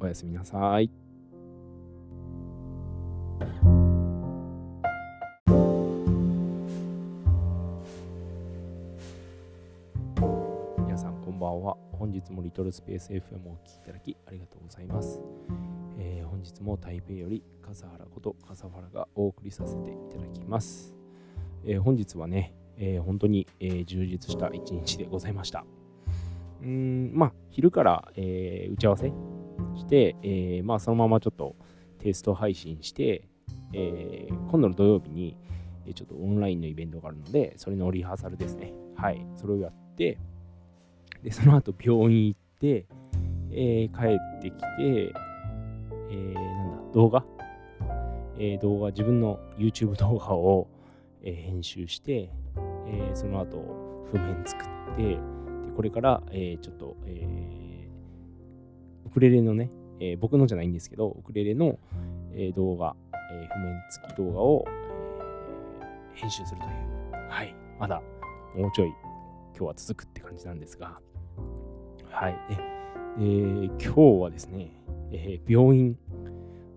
[0.00, 0.90] おやすみなさい。
[12.20, 15.20] 日もリトルスペース FM をお聴きいただきありがとうございます。
[15.98, 20.94] えー、本日も台北より笠原こと笠原がお送りさせていただきます。
[21.64, 25.64] えー、本日はね、えー、本当に、え、充実した一日でございました。
[26.62, 29.12] うん、まあ、昼から、え、打ち合わせ
[29.76, 31.56] して、えまあ、そのままちょっと
[31.98, 33.28] テスト配信して、
[33.72, 35.36] え今度の土曜日に、
[35.94, 38.72] ちょっとオンラインのイベントがあるので、それのリハーサルですね。
[38.96, 40.18] はい、それをやって、
[41.22, 42.86] で、その後病院行って、
[43.50, 44.00] え帰
[44.38, 45.12] ってきて、
[46.10, 47.24] えなんだ、動画、
[48.38, 50.68] え動画、自分の YouTube 動画を、
[51.22, 52.30] え編集して、
[52.86, 55.18] えー、その後譜面作ってで
[55.76, 61.78] これから、えー、ちょっと、えー、ウクレレのね、えー、僕のじゃないんですけどウクレレの、
[62.32, 62.96] えー、動画、
[63.32, 66.72] えー、譜面付き動画を、えー、編集するという。
[67.30, 67.54] はい。
[67.78, 68.02] まだ
[68.56, 68.88] もうちょい
[69.56, 70.98] 今日は続くって感じなんですが。
[72.10, 72.38] はい。
[72.48, 72.58] で、
[73.18, 74.70] えー、今日はですね、
[75.12, 75.98] えー、病院。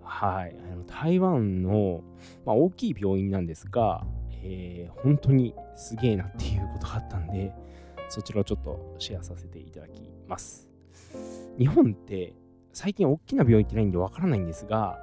[0.04, 0.56] はい。
[0.72, 2.04] あの台湾の、
[2.46, 4.06] まあ、大きい病院なんですが
[4.44, 7.54] えー、本当にすげえなっていうことがあったんで、
[8.10, 10.68] そちらをちょっとシェアさせていただきます。
[11.58, 12.34] 日本って
[12.74, 14.98] 最近大きな病院ってないんでわからないんですが、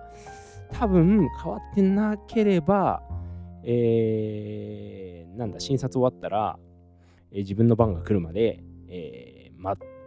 [0.72, 3.02] 多分変わってなければ、
[3.62, 6.58] えー、なんだ、診察終わったら、
[7.30, 9.97] えー、自分の番が来るまで、えー、待って、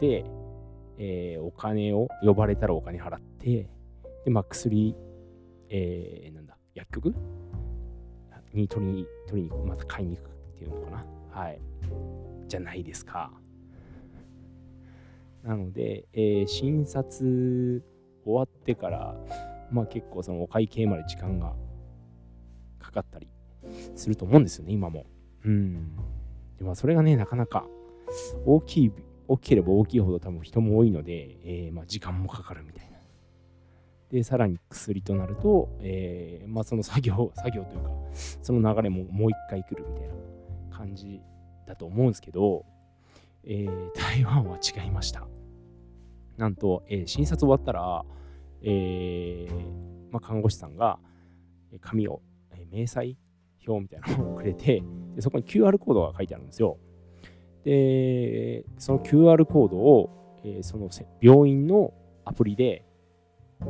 [0.98, 3.70] えー、お金を呼ばれたらお金払って、
[4.26, 4.96] で、まあ、薬、
[5.70, 7.16] えー、なんだ、薬局？
[8.54, 11.06] に取りに取りにまた買いに行くっていうのかな？
[11.32, 11.62] はい。
[12.48, 13.32] じゃないですか。
[15.42, 17.82] なので、えー、診察
[18.26, 19.16] 終わってから
[19.72, 21.56] まあ結構そのお会計まで時間が
[22.78, 23.30] かかったり
[23.96, 25.06] すると思うんですよね今も。
[25.46, 25.96] うん。
[26.58, 27.66] でもそれがねなかなか
[28.46, 28.92] 大きい
[29.32, 32.92] 大きければ大きいほど多分人も多いので、えー、まあ時間もかかるみたいな
[34.12, 40.16] で、さらに薬となると、えー、まあその作業、 作業というか、その流れももう一回来るみたいな
[40.70, 41.22] 感じ
[41.66, 42.66] だと思うんですけど、
[43.44, 43.66] え、
[43.96, 45.28] 台湾は違いました。
[46.38, 48.06] なんと、え診察終わったら、
[48.62, 49.48] え
[50.12, 51.00] まあ、看護師さんが
[51.80, 53.18] 紙を、えー明細
[53.68, 54.82] 表みたいなのをくれて
[55.16, 56.78] で、そこに QR コードが書いてあるんですよ。
[57.64, 60.10] で、その QR コードを、
[60.44, 60.90] えーその
[61.22, 61.94] 病院の
[62.26, 62.86] アプリで、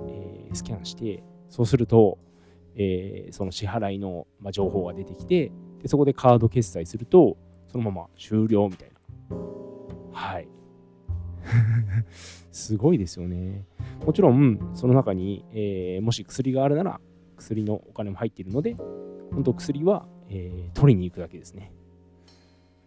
[0.08, 2.18] えースキャンして、そうすると、
[2.76, 5.52] えーその支払いの、まあ、情報が出てきて
[5.82, 8.92] で、そこでカード決済すると、そのまま終了みたい
[9.30, 9.38] な。
[10.14, 10.48] はい。
[12.52, 13.66] すごいですよね。
[14.06, 17.02] もちろん、その中に、えーもし薬があるなら、
[17.38, 18.76] 薬のお金も入っているので、
[19.34, 21.74] 本当薬は、えー取りに行くだけですね。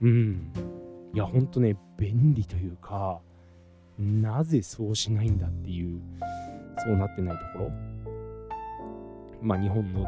[0.00, 0.52] うん。
[1.14, 3.20] いや、本当ね、便利というか、
[3.96, 6.00] なぜそうしないんだっていう、
[6.84, 7.70] そうなってないところ。
[9.40, 10.02] まあ、日本の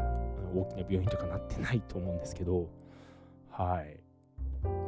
[0.53, 2.67] 大きな病院とかなってないと思うんですけど、
[3.49, 3.97] はい。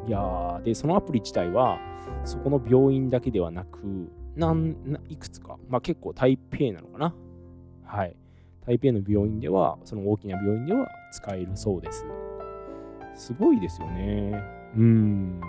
[0.08, 1.80] いやーで、そのアプリ自体は、
[2.26, 4.76] そこの病院だけではなく、なん
[5.08, 7.16] いくつか、まあ結構台北なのかな。
[7.86, 8.16] はい。
[8.66, 12.06] 台北の病院では、その大きな病院では使えるそうです。
[13.16, 14.44] すごいですよね。
[14.76, 15.42] うん。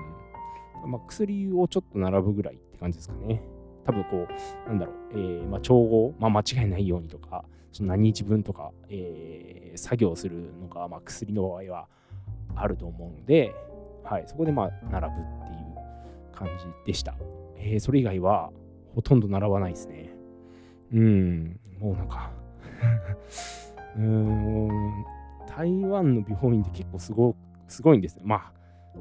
[0.87, 3.43] まあ、薬をちょっと並ぶぐらいって感じですかね。
[3.85, 11.87] 多分こう、なんだろう、えーまあ、調合、まあ、間違いないようにとか、その何日分とか、えー作業するのが、まあ、薬の場合は
[12.57, 13.55] あると思うので、
[14.03, 17.15] はい、そこでまあ並ぶっていう感じでした。
[17.57, 18.51] えーそれ以外は
[18.95, 20.13] ほとんど並ばないですね。
[20.93, 22.33] うん、もうなんか
[23.97, 25.05] うん、
[25.47, 27.37] 台湾の病院って結構すご
[27.69, 28.23] すごいんですね。
[28.25, 28.53] まあ、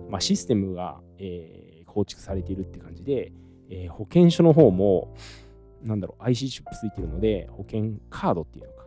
[0.09, 3.31] まあ、システムが、えー構築されているって感じで、
[3.69, 5.13] えー保険証の方も、
[5.83, 8.85] なんだろう、IC チップついてるので、保険カードっていうのか。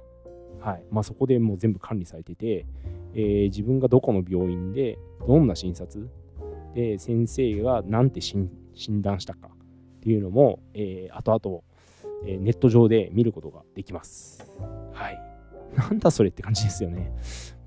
[0.70, 0.84] はい。
[0.90, 2.66] まあ、そこでもう全部管理されてて、
[3.14, 6.08] えー自分がどこの病院で、どんな診察
[6.74, 8.48] で、先生が何て診
[9.02, 11.62] 断したかっていうのも、えー後々、
[12.26, 14.44] えーネット上で見ることができます。
[14.92, 15.18] はい。
[15.76, 17.12] なんだそれって感じですよね。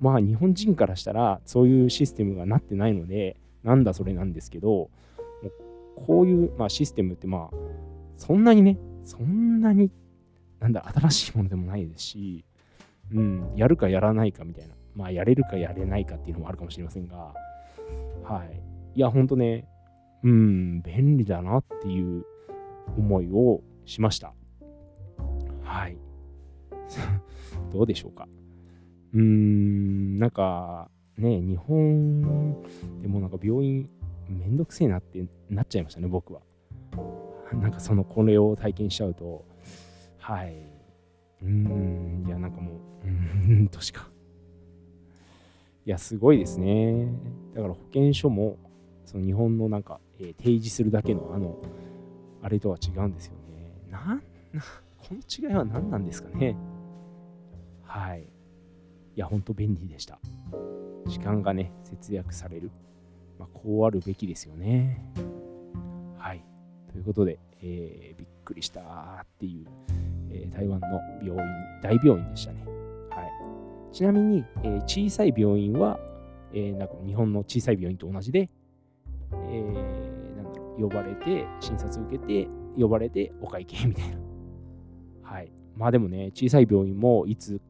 [0.00, 4.90] まあ、日本人からしたら、そういうシステムがなってないので、なんだそれなんですけど、
[5.96, 7.56] こういう、まあ、システムって、まあ、
[8.16, 9.90] そんなにね、そんなに、
[10.60, 12.44] なんだ、新しいものでもないですし、
[13.12, 17.32] うん、やるかやらないかみたいな、まあ、やれるかやれないかっていうのもあるかもしれませんが、
[18.24, 18.62] はい。
[18.94, 19.68] いや、ほんとね、
[20.22, 22.24] うん、便利だなっていう
[22.96, 24.34] 思いをしました。
[25.62, 25.96] はい。
[27.72, 28.28] どうでしょうか。
[29.12, 32.62] うーん、なんか、ね、日本
[33.00, 33.88] でもなんか病院
[34.28, 36.40] めんどくせえなってなっちゃいましたね、僕は。
[37.52, 39.44] なんかそのこれを体験しちゃうと、
[40.18, 40.56] はい。
[41.42, 44.08] うーん、いや、なんかもう、うーんとしか。
[45.84, 47.06] いや、すごいですね。
[47.54, 48.58] だから保険証も、
[49.04, 51.56] その日本のなんか、えー提示するだけのあの、
[52.42, 53.90] あれとは違うんですよね。
[53.90, 54.62] なん、な
[54.98, 56.56] この違いは何なんですかね。
[57.84, 58.22] はい。
[58.22, 58.26] い
[59.14, 60.18] や、ほんと便利でした。
[61.06, 62.72] 時間がね、節約される。
[63.38, 65.02] まあ、こうあるべきですよね。
[66.18, 66.44] はい。
[66.92, 68.80] ということで、えーびっくりした
[69.24, 69.66] っていう、
[70.30, 70.86] えー台湾の
[71.22, 71.36] 病院、
[71.82, 72.64] 大病院でしたね。
[73.10, 73.94] はい。
[73.94, 75.98] ちなみに、えー小さい病院は、
[76.52, 78.48] えーなんか日本の小さい病院と同じで、
[79.32, 84.16] えーなんだろう、呼ばれて、診察受けて、呼ばれて、お会計みたいな。
[85.22, 85.50] はい。
[85.76, 87.60] まあでもね、小さい病院もいつ、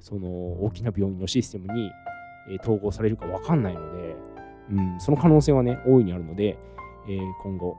[0.00, 0.28] その
[0.64, 1.90] 大きな病院のシステムに、
[2.50, 4.16] えー統合されるか分かんないので、
[4.70, 6.58] うん、その可能性はね、大いにあるので、
[7.08, 7.76] えー今後、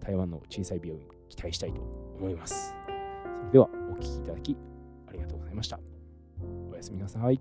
[0.00, 1.80] 台湾の小さい病院、期待したいと
[2.18, 2.74] 思います。
[3.40, 4.56] それでは、お聴きいただき、
[5.08, 5.78] ありがとうございました。
[6.70, 7.40] おやすみなさい。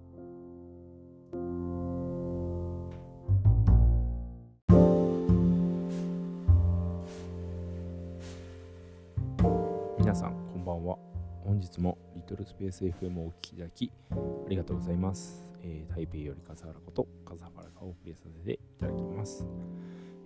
[11.49, 14.15] 本日もリトルスペース FM をお聞きいただき、あ
[14.49, 15.47] りがとうございます。
[15.63, 19.47] えー台北より笠原こと笠原がお送りさせていただきます。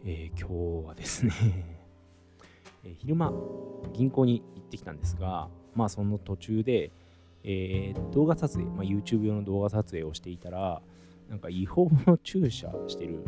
[0.04, 1.32] えー今日はですね、
[2.84, 3.32] え昼間、
[3.94, 6.92] 銀行に行ってきたんですが、まあその途中で、
[7.46, 10.82] えー動画撮影、まあ、YouTube 用の動画撮影をしていたら、
[11.30, 13.24] なんか違法の駐車してる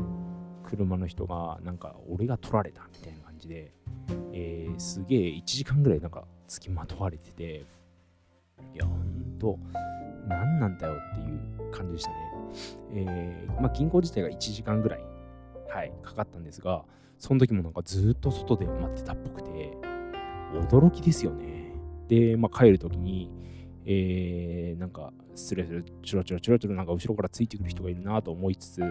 [0.66, 3.72] 車の人が、なんか俺が取られたみたいな感じで、
[4.34, 7.64] えーすげえ1時間ぐらいなんか付きまとわれてて、
[8.74, 9.60] いや、ほんと、
[10.28, 11.24] 何なんだよってい
[11.68, 12.16] う感じでしたね。
[12.94, 15.04] えーまあ、銀行自体が1時間ぐらい、
[15.68, 16.86] はい、かかったんですが、
[17.18, 19.78] その時もなんかずっと外で待ってたっぽくて、
[20.70, 21.74] 驚きですよね。
[22.08, 23.30] で、まあ、帰る時に、
[23.86, 28.82] えーなんか、スレスレ、チュラチュラチュラチュラなんか後ろからついてくる人がいるなと思いつつ、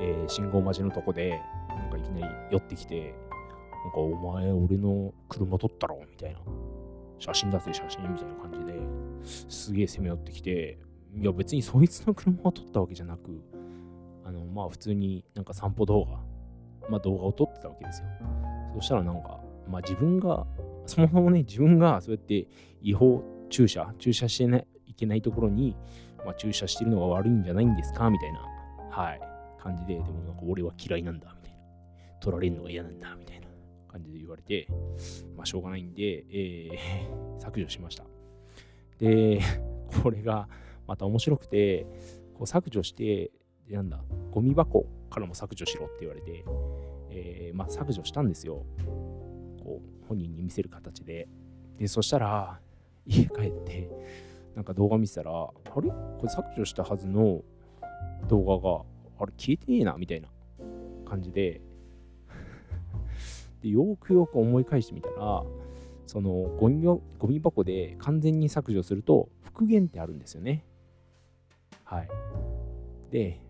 [0.00, 3.14] えー信号待ちのとこで、なんかいきなり寄ってきて、
[3.84, 6.40] なんかお前俺の車撮ったろみたいな。
[7.18, 8.74] 写真出せ写真みたいな感じで
[9.48, 10.78] すげえ攻め寄ってきて、
[11.14, 13.42] いや別にそいつの車を撮ったわけじゃなく、
[14.24, 16.20] あのまあ普通になんか散歩動画、
[16.88, 18.06] まあ動画を撮ってたわけですよ。
[18.74, 20.46] そしたらなんか、まあ自分が、
[20.86, 22.46] そもそもね、自分がそうやって
[22.82, 25.74] 違法駐車、駐車してないいけないところに、
[26.24, 28.08] まあ、駐車してるのが悪いんじゃないんですか？
[28.10, 28.40] みたいな、
[28.90, 29.20] はい、
[29.58, 31.58] 感じで、でもなんか俺は嫌いなんだ、みたいな。
[32.20, 33.35] 取られるのが嫌なんだ、みたいな
[33.96, 34.68] 感じで言われて、
[35.36, 38.04] まあしょうがないんで、えー、 削除しました。
[38.98, 39.40] で、
[40.02, 40.48] これが
[40.86, 41.86] また面白くて、
[42.34, 43.30] こう削除して、
[43.70, 46.44] なんだ、ゴミ箱からも削除しろって言われて、
[47.10, 48.64] えー、まあ削除したんですよ。
[49.64, 51.28] こう、本人に見せる形で。
[51.78, 52.60] で、そしたら、
[53.06, 53.90] 家帰って、
[54.54, 55.88] なんか動画見てたら、あれ？
[55.88, 57.42] これ削除したはずの
[58.28, 58.84] 動画が、
[59.18, 60.28] あれ消えてねえなみたいな
[61.06, 61.62] 感じで
[63.66, 65.42] で、よくよく思い返してみたら、
[66.06, 70.64] そのゴミゴミ箱で完全に削除すると復元ってあるんですよね。
[71.84, 72.08] はい。
[73.10, 73.40] で、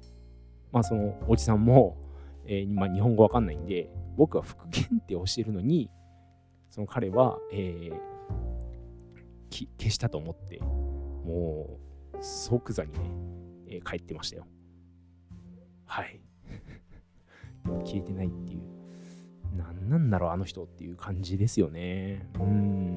[0.72, 1.98] まあそのおじさんも、
[2.46, 5.90] えー、まあ、日本語わかんないんで、僕は復元って教えるのに、
[6.70, 11.78] その彼は、えー、消したと思って、も
[12.14, 12.98] う即座にね、
[13.68, 14.46] えー、帰ってましたよ。
[15.84, 16.20] はい。
[17.84, 18.75] 消えてないっていう。
[19.56, 22.28] 何なんだろう、あの人っていう感じですよね。
[22.38, 22.96] うん。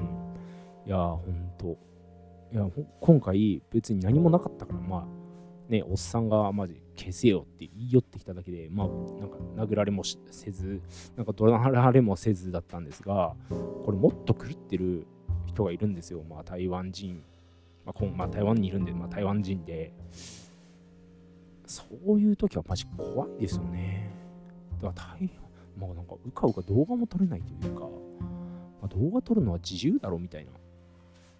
[0.86, 1.78] いや、ほんと。
[2.52, 2.68] いや、
[3.00, 5.20] 今回別に何もなかったから、まあ、
[5.70, 10.82] ね、おっさんがマジ消せよって言い寄ってきただけで、まあ、なんか殴られもせず、
[11.16, 15.06] なんか怒られもせずだったんですが、これもっと狂ってる
[15.46, 16.24] 人がいるんですよ。
[16.28, 17.22] まあ、台湾人、
[17.84, 19.92] まあまあ、台湾にいるんで、まあ、台湾人で、
[21.66, 24.10] そういう時はマジ怖いですよね。
[24.82, 25.28] だから
[25.80, 27.88] まあなんかうかうか動画も撮れないというか、ま
[28.82, 30.50] あ、動画撮るのは自由だろうみたいな。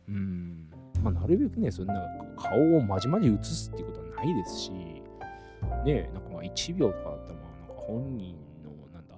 [0.09, 0.71] うん。
[1.03, 1.95] まあなるべくね、そんな
[2.37, 4.71] 顔をまじまじ映すっていうことはないですし、
[5.85, 9.15] ねなんかまあ1秒とかだったらまあなんか本人のなんだ、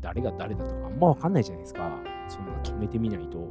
[0.00, 1.90] 誰が誰だとかあんまわかんないじゃないですか。
[2.28, 3.48] そんな止めてみないと。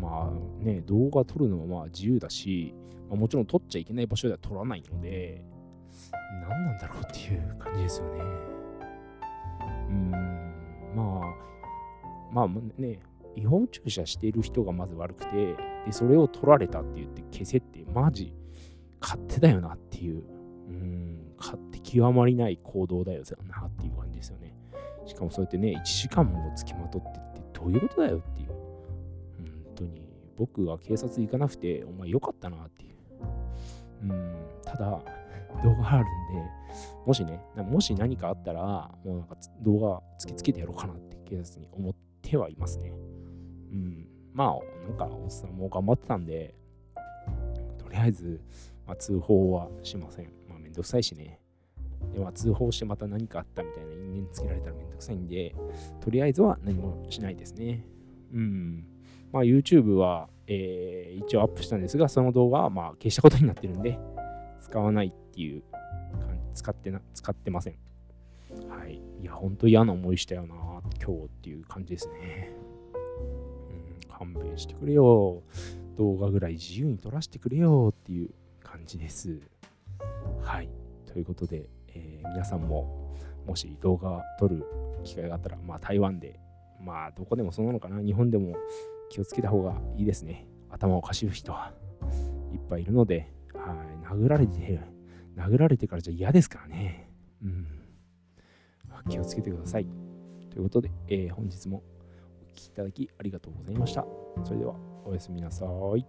[0.00, 2.74] まあね、動画撮るのはまあ自由だし、
[3.08, 5.42] まあ、もちろん撮っちゃいけない場所では撮らないので、
[6.42, 8.57] 何なんだろうっていう感じですよね。
[9.88, 10.10] うん、
[10.94, 11.20] ま
[12.32, 13.00] あ、まあね、
[13.36, 18.34] 違法駐車している人がまず悪くて、で、それを撮られたって言って消せって、マジ、
[19.00, 20.24] 勝手だよなっていう、
[20.68, 24.54] うん、勝手極まりない行動だよなっていう感じですよね。
[25.06, 28.58] しかもそうやってね、1時間も付きまとってってどういうことだよっていう本。
[29.76, 32.96] 当に僕が警察行かなくてお前よかったなっていう。
[34.02, 35.02] うん、ただ、
[35.62, 36.50] 動画があるんで、
[37.06, 42.92] もしね、もし何かあったら、もうなんか動画突きつけてやろうかなって警察に思ってはいますね。
[43.72, 46.54] うん、まあ、なんかおっさんも頑張ってたんで、
[47.78, 48.40] とりあえず、
[48.86, 50.32] まあ、通報はしません。
[50.48, 51.40] まあ、めんどくさいしね。
[52.12, 55.54] で、まあ、通報してまた何かあったみたいな因縁つけられたらめんどくさいんで、
[56.00, 57.84] とりあえずは何もしないですね。
[58.32, 58.84] うん。
[59.32, 63.98] まあ、YouTube は、えー、一応アップしたんですが、その動画はまあ消したことになってるんで、
[64.60, 65.62] 使わないっていう
[66.20, 67.74] 感じ使ってな、使ってません。
[68.68, 69.00] はい。
[69.20, 70.54] いや、ほんと嫌な思いしたよな、
[71.04, 72.52] 今日っていう感じですね。
[73.70, 75.42] うん、勘弁してくれよ。
[75.96, 78.30] 動画ぐらい自由に撮らせてくれよっていう
[78.62, 79.40] 感じです。
[80.42, 80.68] はい。
[81.06, 83.14] ということで、えー、皆さんも
[83.46, 84.64] もし動画撮る
[85.04, 86.38] 機会があったら、まあ台湾で、
[86.80, 88.54] まあどこでもそうなのかな、日本でも
[89.10, 90.46] 気をつけた方がいいですね。
[90.70, 91.72] 頭をかしる人は
[92.52, 94.80] いっぱいいるので、はい、殴られて、
[95.36, 97.10] 殴られてからじゃ嫌ですからね。
[97.42, 97.66] うん。
[99.08, 99.86] 気をつけてください。
[100.50, 101.82] ということで、えー、本日も
[102.42, 104.04] お聴きいただきありがとうございました。
[104.44, 105.66] それでは、おやすみなさ
[105.96, 106.06] い。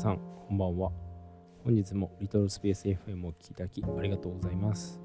[0.00, 0.90] さん、こんばんは。
[1.62, 4.98] 本日もリトルスペース FM をお聴きいただきありがとうございます。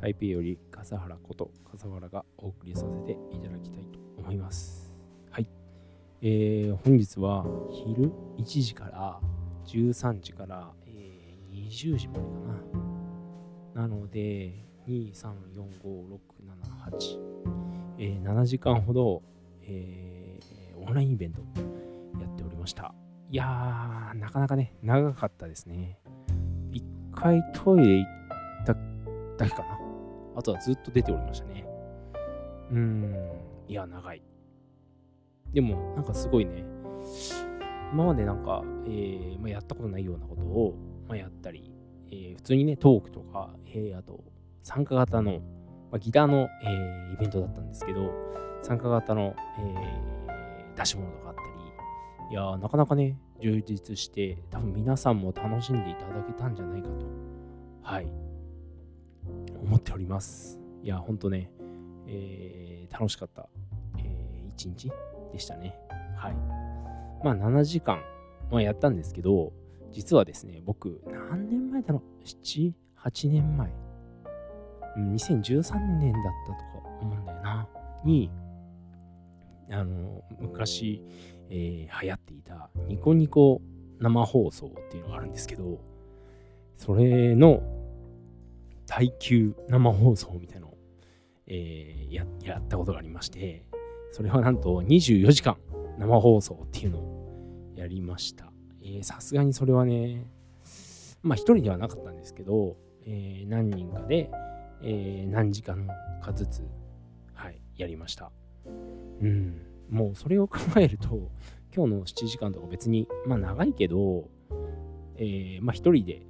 [0.00, 4.94] 台北より笠原こと笠原がお送りさせていただきたいと思います。
[5.28, 5.48] はい。
[6.20, 9.18] えー、本日は昼1時から
[9.66, 12.28] 13時から、えー、20時までか
[13.74, 13.82] な。
[13.82, 14.54] なので、
[14.86, 17.18] 2、3、4、5、6、7、8、
[17.98, 19.20] えー、7時間ほど、
[19.62, 21.40] えー、オンラインイベント
[22.20, 22.94] やっておりました。
[23.32, 25.98] いやー、なかなかね、長かったですね。
[26.70, 28.74] 一回トイレ行った
[29.38, 29.78] だけかな。
[30.36, 31.66] あとはずっと出ておりましたね。
[32.70, 33.14] うーん、
[33.68, 34.22] いや、長い。
[35.54, 36.62] でも、なんかすごいね、
[37.94, 40.74] 今までなんか、えーまあ、やったことないようなことを、
[41.08, 41.72] まあ、やったり、
[42.10, 44.22] えー普通にね、トークとか、えーあと、
[44.62, 45.40] 参加型の、
[45.90, 48.10] まあ、ギターの、えーイベントだったんですけど、
[48.60, 50.12] 参加型の、えー
[50.76, 51.48] 出し物とかあったり、
[52.32, 57.04] いや、なかなかね、充実して、多分皆さんも楽しんでいただけたんじゃないかと、
[57.82, 58.10] はい、
[59.62, 60.58] 思っております。
[60.82, 61.50] いや、ほんとね、
[62.06, 63.50] えー楽しかった、
[63.98, 64.90] えー一日
[65.30, 65.76] でしたね。
[66.16, 66.34] はい。
[67.22, 68.02] まあ、7時間、
[68.50, 69.52] ま、やったんですけど、
[69.90, 73.70] 実はですね、僕、何年前だろう ?7、8年前。
[74.96, 77.68] 2013年だったとか思うんだよな。
[78.06, 78.30] に、
[79.70, 81.02] あの、昔、
[81.54, 83.60] えー流行っていたニコニコ
[83.98, 85.78] 生放送っていうのがあるんですけど、
[86.78, 87.62] それの
[88.86, 90.78] 耐久生放送みたいなのを、
[91.46, 93.66] えーややったことがありまして、
[94.10, 95.56] それはなんと24時間
[95.98, 98.50] 生放送っていうのをやりました。
[99.02, 100.26] さすがにそれはね、
[101.22, 104.30] まあ一人ではなかったんですけど、えー何人かで、
[104.82, 105.86] えー何時間
[106.22, 106.62] かずつ、
[107.34, 108.32] はい、やりました。
[109.20, 109.60] うん、
[109.92, 111.30] もうそれを考えると、
[111.74, 114.30] 今日の7時間とか別に、まあ長いけど、
[115.16, 116.26] えーまあ一人で、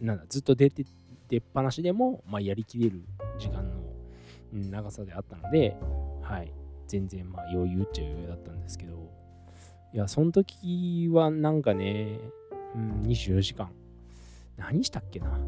[0.00, 0.86] なんだ、ずっと出て、
[1.28, 3.02] 出っ放しでも、まあやりきれる
[3.38, 3.86] 時間の
[4.52, 5.76] 長さであったので、
[6.22, 6.50] はい、
[6.88, 9.12] 全然まあ余裕っちゃ余裕だったんですけど、
[9.92, 12.18] いや、その時はなんかね、
[12.74, 13.70] うん、24時間、
[14.56, 15.36] 何したっけな？
[15.36, 15.40] っ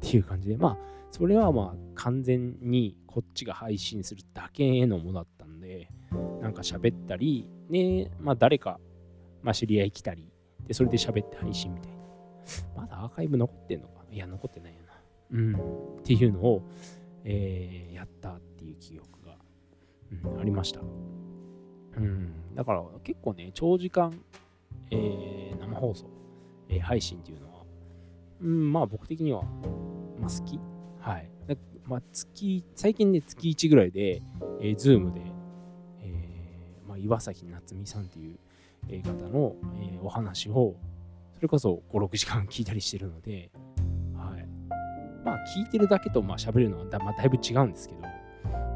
[0.00, 0.78] ていう感じで、まあ、
[1.12, 5.88] それはまあ完全にこっちが配信するだけへのものだったんで、
[6.40, 8.78] なんか喋ったり、ね、まあ誰か、
[9.42, 10.28] まあ知り合い来たり、
[10.66, 11.98] で、それで喋って配信みたいな。
[12.82, 14.04] まだアーカイブ残ってんのか？
[14.10, 14.92] いや、残ってないよな。
[15.38, 15.54] うん。
[15.54, 16.62] っていうのを、
[17.24, 19.36] えーやったっていう記憶が、
[20.32, 20.80] うん、ありました。
[20.80, 22.32] うん。
[22.54, 24.12] だから結構ね、長時間、
[24.90, 26.06] えー生放送、
[26.68, 27.64] えー配信っていうのは、
[28.40, 29.42] うん、まあ僕的には、
[30.20, 30.58] まあ好き。
[30.98, 31.28] はい。
[31.84, 34.22] まあ月、最近ね、月1ぐらいで、
[34.60, 35.20] えー、ズームで、
[37.02, 38.38] 岩崎夏美さんっていう、
[39.02, 40.74] 方の、えーお話を、
[41.34, 43.50] それこそ5、6時間聞いたりしてるので、
[44.14, 44.46] はい。
[45.24, 48.00] まあ聞いてるだけと、まあ喋るのはだ,、まあ、だいぶ違うんですけど、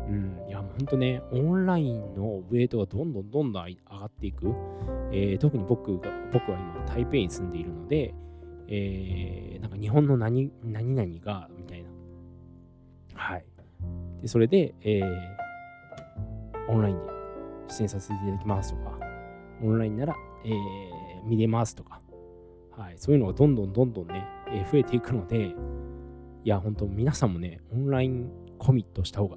[0.09, 4.55] うん、いや、もうほんとね、オンラインのウェイトがどんどんどんどん上がっていく。
[5.13, 8.15] えー特に僕が、僕は今、台北に住んでいるので、
[8.69, 11.89] えーなんか日本の何何々が、みたいな。
[13.15, 13.45] はい。
[14.23, 15.37] で、それで、えー
[16.69, 17.16] オンラインで
[17.69, 18.99] 出演させていただきますとか、
[19.63, 20.15] オンラインなら、
[20.45, 20.57] えー
[21.27, 22.01] 見れますとか、
[22.71, 22.95] はい。
[22.99, 25.47] そういうのがどんどんどんどんね、えー増えていくので、
[26.45, 29.37] いや、本当皆さんもね、オンラインコミットした方が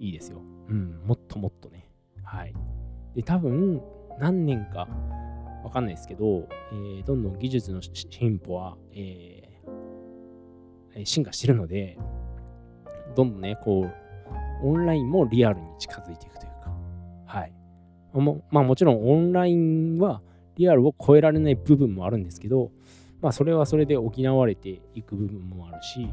[0.00, 0.40] いいですよ。
[0.68, 1.88] うん、もっともっとね。
[2.24, 2.54] はい。
[3.14, 3.80] で、多分、
[4.18, 4.88] 何年か
[5.62, 11.98] わかんないですけど、えーどんどん技術の進歩は、えー進化してるので、
[13.16, 16.52] どんどんね、こう、オンラインもリアルに近づいていくという、
[18.20, 20.22] もまあもちろんオンラインは
[20.56, 22.70] リアルを超えられない部分もあるんですけど、
[23.20, 26.08] まあそれはそれで補われていく部分もあるし、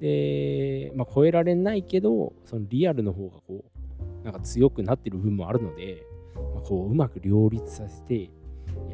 [0.00, 6.02] で、まあ超えられないけど、そのリアルの方がこう、なんか強くなってる部分もあるので、
[6.34, 8.30] まあ、こううまく両立させて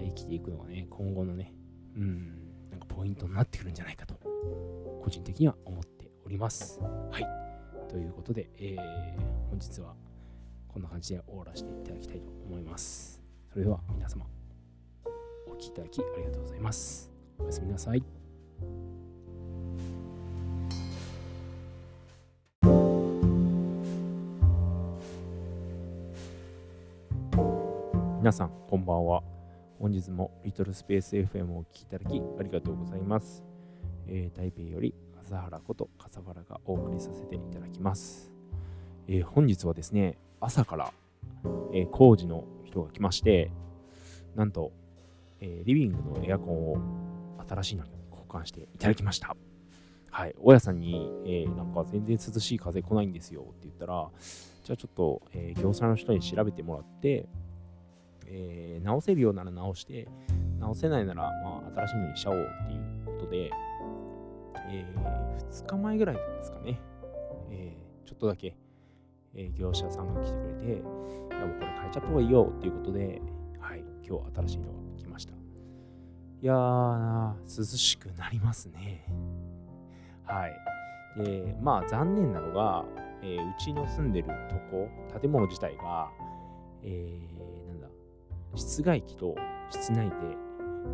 [0.09, 1.55] 生きていくのがね、今後のね、
[1.97, 4.15] うん、なんかポイントになってくるんじゃないかと、
[5.03, 6.81] 個人的には思っております。
[7.11, 7.27] はい。
[7.89, 9.95] ということで、えー本日は
[10.73, 13.21] こんな感じで終わらせていただきたいと思います。
[13.51, 14.27] それでは皆様、
[15.47, 17.13] お聴きいただきありがとうございます。
[17.39, 18.03] おやすみなさい。
[28.19, 29.23] 皆さん、こんばんは。
[29.79, 33.43] 本日もリトルスペース FM をお聴きいただきありがとうございます。
[34.07, 38.33] えー台北より笠原こと笠原がお送りさせていただきます。
[39.09, 40.93] えー本日はですね、朝から、
[41.73, 43.51] えー工事の人が来まして、
[44.35, 44.73] なんと、
[45.41, 46.77] えー、リビングのエアコンを
[47.49, 49.37] 新しいのに交換していただきました。
[50.11, 54.09] はい、大家さんに、えー、なんか全然涼しい風来ないんですよって言ったら、
[54.65, 57.27] じゃあちょっと、えー、業者の人に調べてもらって、
[58.27, 60.09] えー、直せるようなら直して、
[60.59, 63.51] 直せないなら、まあ、新しいのにしちゃおうっていうことで、
[64.69, 66.81] えー、2日前ぐらいですかね、
[67.51, 68.55] えー、ちょっとだけ、
[69.35, 70.77] えー、業者さんが来てくれて、い
[71.31, 73.23] やもうこれ変えちゃった方がいいよっていうことで、
[73.61, 75.33] はい、今日新しいのが来ました。
[75.33, 79.07] いやー、涼しくなりますね。
[80.25, 80.57] はい。
[81.17, 82.85] で、まあ残念なのが、
[83.23, 84.89] えー、うちの住んでるとこ、
[85.21, 86.11] 建物自体が、
[86.83, 87.89] えー、なんだ、
[88.57, 89.37] 室外機と
[89.71, 90.15] 室内で、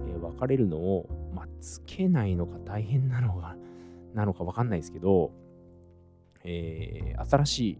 [0.09, 3.57] えー、分かれるのを、まあ、つけないのか大変なのが、
[4.15, 5.33] なのか分かんないですけど、
[6.45, 7.79] えー、新しい、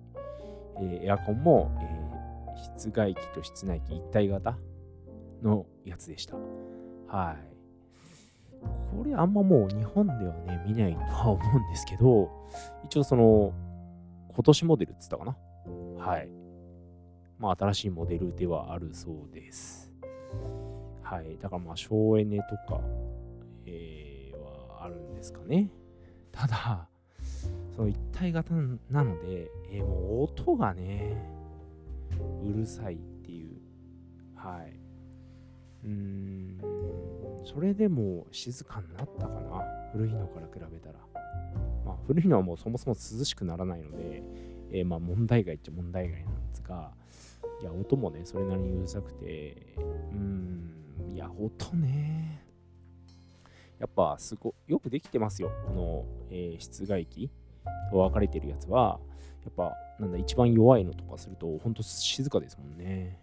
[0.81, 4.59] え、エアコンも、え、室外機と室内機一体型
[5.43, 6.37] のやつでした。
[7.07, 7.37] はい。
[8.61, 12.31] これあんまもう日本ではね、見ないとは思うんですけど、
[12.85, 13.53] 一応その、
[14.33, 16.05] 今年モデルって言ったかな？
[16.05, 16.29] はい。
[17.39, 19.93] まあ新しいモデルではあるそうです。
[21.03, 21.39] はい。
[21.39, 22.81] だからまあ省エネとか、
[23.67, 25.71] えー、はあるんですかね。
[26.33, 26.89] ただ、
[27.79, 28.53] その一体型
[28.91, 31.17] なので、えー、もう音がね、
[32.45, 33.57] うるさいっていう。
[34.35, 34.81] はい。
[35.85, 36.61] うーん、
[37.45, 39.63] それでも静かになったかな。
[39.93, 40.99] 古いのから比べたら。
[41.87, 44.25] まあ、古いのはもうそもそも涼しくならないので、
[44.73, 46.91] えー、まあ問題外っちゃ問題外なんですが、
[47.63, 50.73] いや、音もね、それなりにうるさくて、うーん、
[51.13, 52.45] いや、音ね。
[53.79, 55.53] やっぱすごよくできてますよ。
[55.69, 57.31] この、えー、室外機
[57.91, 59.01] と分かれてるやつは、
[59.45, 63.21] やっぱ、なんだ、一番弱いのとかすると、ほんと静かですもんね。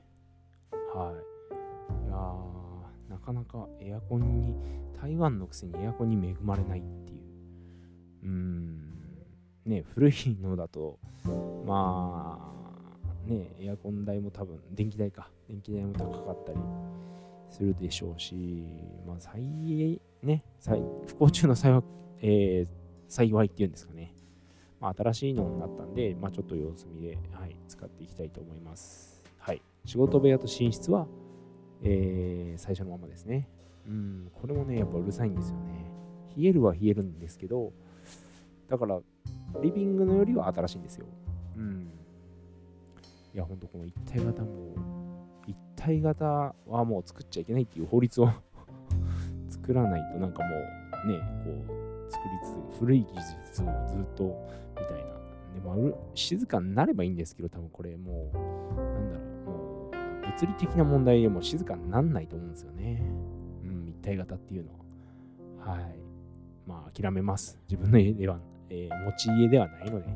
[0.93, 2.05] はい。
[2.07, 4.55] いやー、なかなかエアコンに、
[4.99, 7.21] 台湾のくせにエアコンに恵まれないっていう。
[8.23, 8.95] うーん、
[9.65, 10.99] ね、古いのだと、
[11.65, 12.53] ま
[13.27, 15.29] あ、ね、エアコン代も多分、電気代か。
[15.47, 16.59] 電気代も高かったり
[17.49, 18.35] するでしょうし、
[19.05, 20.43] まあ、最、ね、
[21.07, 21.83] 不幸中の幸い,、
[22.21, 22.67] えー、
[23.07, 24.14] 幸いっていうんですかね。
[24.79, 29.23] まあ、新しいのになったんで、まあ、ちょっと様子見で、はい、使っていきたいと思います。
[29.37, 29.61] はい。
[29.85, 31.07] 仕事部屋と寝室は、
[31.81, 33.47] えー、最初のままですね。
[33.87, 35.91] うん、これもね、やっぱうるさいんですよね。
[36.35, 37.71] 冷えるは冷えるんですけど、
[38.67, 38.99] だから、
[39.61, 41.05] リビングのよりは新しいんですよ。
[41.55, 41.89] うん。
[43.33, 44.75] いや、ほんとこの一体型も、
[45.47, 48.29] 一体型はもう作っちゃいけないっていう法律を
[49.49, 50.49] 作らないとなんかも
[51.05, 52.31] うね、こう、作り
[52.71, 53.13] つつ、古い技
[53.45, 54.64] 術をずっと。
[55.55, 55.75] でまあ、
[56.13, 58.37] 静かになればいいんですけど、多分これもう、
[58.77, 63.01] なんだろう、もう、物理的な問題でも静かになんないと思うんですよね。
[63.63, 64.71] うん、一体型っていうの
[65.65, 65.73] は。
[65.73, 65.99] はい。
[66.67, 67.59] まあ、諦めます。
[67.69, 68.39] 自分の家では、
[68.69, 70.15] えー、持ち家ではないので、はい、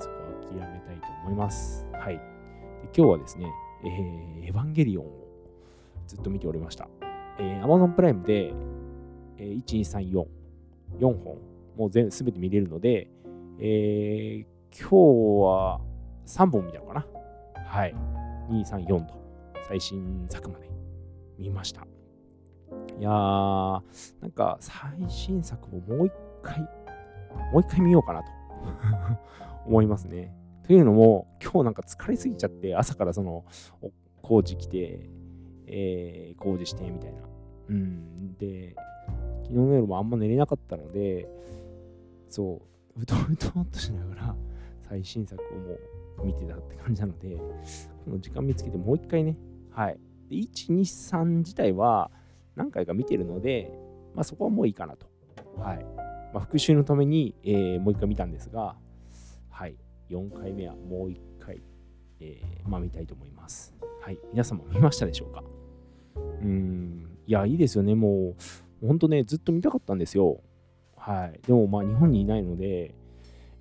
[0.00, 1.86] そこは諦めたいと思います。
[1.92, 2.14] はい。
[2.16, 2.20] で
[2.84, 3.46] 今日はですね、
[3.84, 5.10] えー、エヴァンゲリオンを
[6.06, 6.88] ずっと見ておりました。
[7.38, 8.52] えー、Amazon プライムで、
[9.36, 10.26] えー、1234、
[10.98, 11.38] 4本、
[11.76, 13.08] もう全全て見れるので、
[13.60, 14.94] えー、今日
[15.44, 15.80] は
[16.26, 17.06] 3本見たのかな？
[17.66, 17.94] はい。
[18.50, 19.14] 2、3、4と
[19.66, 20.70] 最新作まで
[21.38, 21.82] 見ました。
[22.98, 23.82] いやー、
[24.20, 26.60] なんか最新作をもう一回、
[27.52, 28.28] もう一回見ようかなと
[29.66, 30.34] 思いますね。
[30.62, 33.44] というのも、今日なんか疲れすぎちゃって、朝からその
[34.22, 35.10] 工事来て、
[35.66, 37.22] えー、工事してみたいな。
[37.70, 38.36] うん。
[38.36, 38.74] で、
[39.42, 41.28] 昨日の夜もあんま寝れなかったので、
[42.28, 42.62] そう、
[42.98, 44.36] うとう とっとしながら
[44.88, 45.74] 最新作をも
[46.22, 49.36] う見てたって感じなので、この時間見つけてもう一回ね、
[49.70, 50.00] はい。
[50.28, 52.10] で、1、2、3自体は
[52.56, 53.72] 何回か見てるので、
[54.14, 55.06] まあそこはもういいかなと。
[55.56, 55.84] はい。
[56.32, 58.76] まあ、復習のために、えー、もう一回見たんですが、
[59.48, 59.76] はい。
[60.10, 61.62] 4回目はもう一回、
[62.20, 63.74] えー、まあ見たいと思います。
[64.00, 64.18] はい。
[64.32, 65.42] 皆様見ましたでしょうか？
[66.42, 67.18] うん。
[67.26, 67.94] いや、いいですよね。
[67.94, 68.34] も
[68.82, 70.40] う、本当ね、ずっと見たかったんですよ。
[71.08, 71.40] はい。
[71.46, 72.94] でも、まあ、日本にいないので、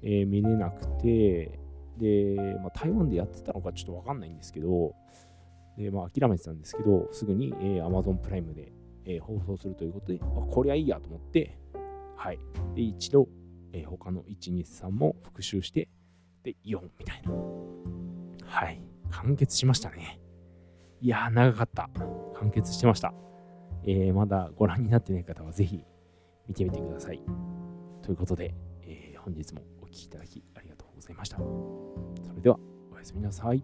[0.03, 1.57] えー、見れなくて、
[1.97, 4.93] で、まあ、台湾でやってたのかちょっとわかんないんですけど、
[5.77, 8.73] で、まあ、諦めてたんですけど、すぐに、えー、Amazon プライムで、
[9.05, 11.57] えー、放送するということで、あ、こりゃいいやと思って、
[12.17, 12.39] はい。
[12.75, 13.29] で、一度、
[13.71, 15.87] えー、他の1、2、3も復習して、
[16.43, 17.31] で、4みたいな。
[18.45, 18.81] はい。
[19.09, 20.19] 完結しましたね。
[20.99, 21.89] いやー、長かった。
[22.35, 23.13] 完結してました。
[23.85, 25.85] えー、まだご覧になってない方はぜひ
[26.47, 27.21] 見てみてください。
[28.01, 31.37] ということで、えー、本日もお聴きいただきありがとうございました。
[31.37, 31.43] そ
[32.35, 32.57] れでは、
[32.93, 33.63] おやすみなさい。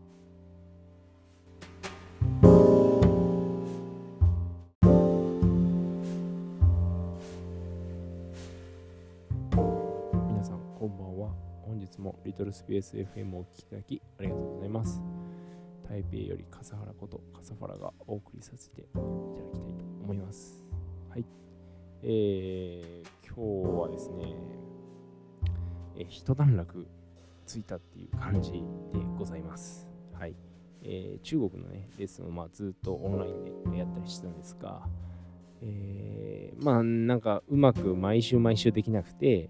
[10.28, 11.34] 皆さん、こんばんは。
[11.66, 15.02] 本日もリトルスペース FM をお聴きいただきありがとうございます。
[15.88, 19.62] 台北より笠原こと笠原がお送りさせていただきたいと
[20.04, 20.62] 思います。
[21.10, 21.43] はい。
[22.06, 24.36] えー、今日はですね、
[25.96, 26.86] えー、一段落
[27.46, 28.60] ついたっていう感じで
[29.18, 29.88] ございます。
[30.12, 30.36] はい。
[30.82, 34.82] えー、中国のね、レッスンをまあずっとオンラインでやったりしてたんですが、
[35.62, 39.50] えー、まあなんかうまく毎週毎週できなくて、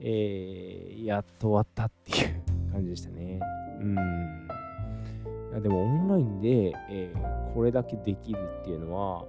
[0.00, 2.42] えー、やっと終わったっていう
[2.72, 3.38] 感じでしたね。
[3.80, 3.94] うん。
[5.52, 9.24] いやでもオンラインで、えー、これだけできるっていうのは、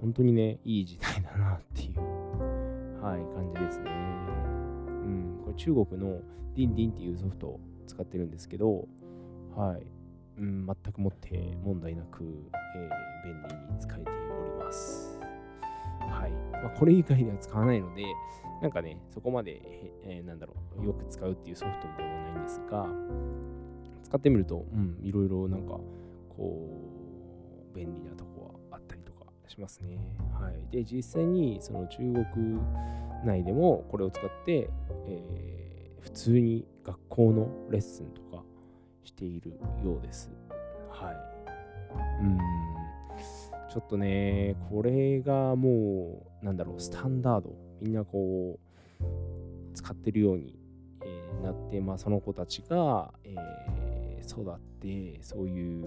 [0.00, 2.00] 本当にね、いい時代だなっていう、
[3.02, 3.90] はい、感じですね。
[3.90, 6.20] うん、これ中国の
[6.54, 8.86] ディンディンっていうソフトを使ってるんですけど、
[9.56, 9.82] はい、
[10.38, 12.24] うん、全くもって問題なく、
[12.76, 13.34] えー、便
[13.68, 15.18] 利に使えております。
[16.00, 16.32] はい。
[16.52, 18.04] まあ、これ以外では使わないので、
[18.62, 19.60] なんかね、そこまで、
[20.04, 22.86] えー、なんだろう、よく使うっていうソフトではないんですが、
[24.04, 25.78] 使ってみると、うん、いろいろなんか、
[26.36, 26.68] こ
[27.72, 28.24] う、便利なと
[29.48, 29.98] しますね。
[30.32, 30.70] はい。
[30.70, 32.58] で、実際に、その中国
[33.24, 34.70] 内でもこれを使って、
[35.06, 38.42] えー、普通に学校のレッスンとか
[39.04, 40.30] しているようです。
[40.90, 42.22] はい。
[42.22, 42.38] うん。
[43.70, 47.54] ちょっとね、これがもう、なんだろう、スタンダード。
[47.80, 50.58] みんなこう、使ってるように、
[51.02, 55.82] えー、なって、まあ、その子たちが、えー、育って、そういう、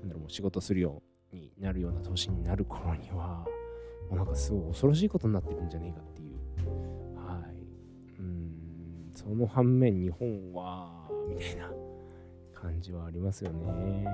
[0.00, 1.05] なんだろう、仕事するよう
[1.36, 3.46] になるような年になる頃には、
[4.08, 6.36] もうなんかすごい恐ろしいことになってるんじゃねえかっていう。
[7.16, 7.66] はい。
[8.18, 11.70] うん、その反面、日本は、みたいな
[12.54, 14.04] 感じはありますよね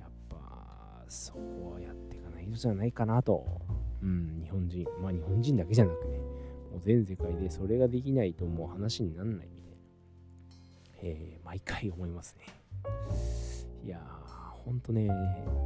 [0.00, 1.04] やっぱ。
[1.08, 3.44] そこはやっていかないとじゃないかなと、
[4.02, 6.18] うん、日本人、まあ日本人だけじゃなくね、
[6.70, 9.76] もう全世界でそれができないともう話にならないみたいな、
[11.02, 12.46] えー、毎回思いますね。
[13.84, 14.21] いやー、
[14.64, 15.08] ほんとね、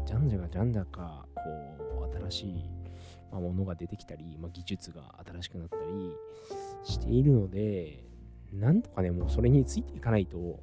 [0.07, 2.71] じゃんじゃがじゃんじゃか、こう、新しい、
[3.31, 6.13] まあ、ものが出てきたり、まあ、技術が新しくなったり
[6.85, 8.05] しているので、
[8.53, 10.61] なんとかね、もうそれについていかないと、も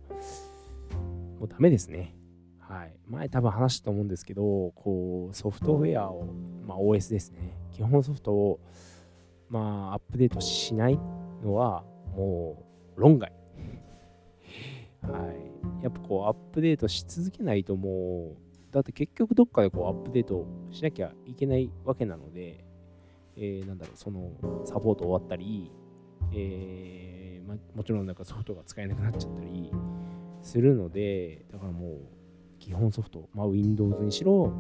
[1.42, 2.16] うダメですね。
[2.60, 6.26] はい、前多分話したと思うんですけど、こうソフトウェアを、
[6.66, 8.60] まあ、OS ですね、基本ソフトを、
[9.50, 11.00] まあ、アップデートしない
[11.44, 11.84] のは
[12.16, 12.64] も
[12.98, 13.32] う論外。
[15.02, 22.64] はい、やっぱこうアップデートし続けないともう、だって結局どっかでこうアップデートしなきゃいけないわけなので、
[23.36, 24.32] えー、なんだろう、その
[24.66, 25.70] サポート終わったり、
[26.34, 29.72] えーま、もちろんなんかソフトが使えなくなっちゃったり
[30.42, 32.00] するので、だからもう
[32.60, 34.54] 基本ソフト、まあ、Windows にしろ、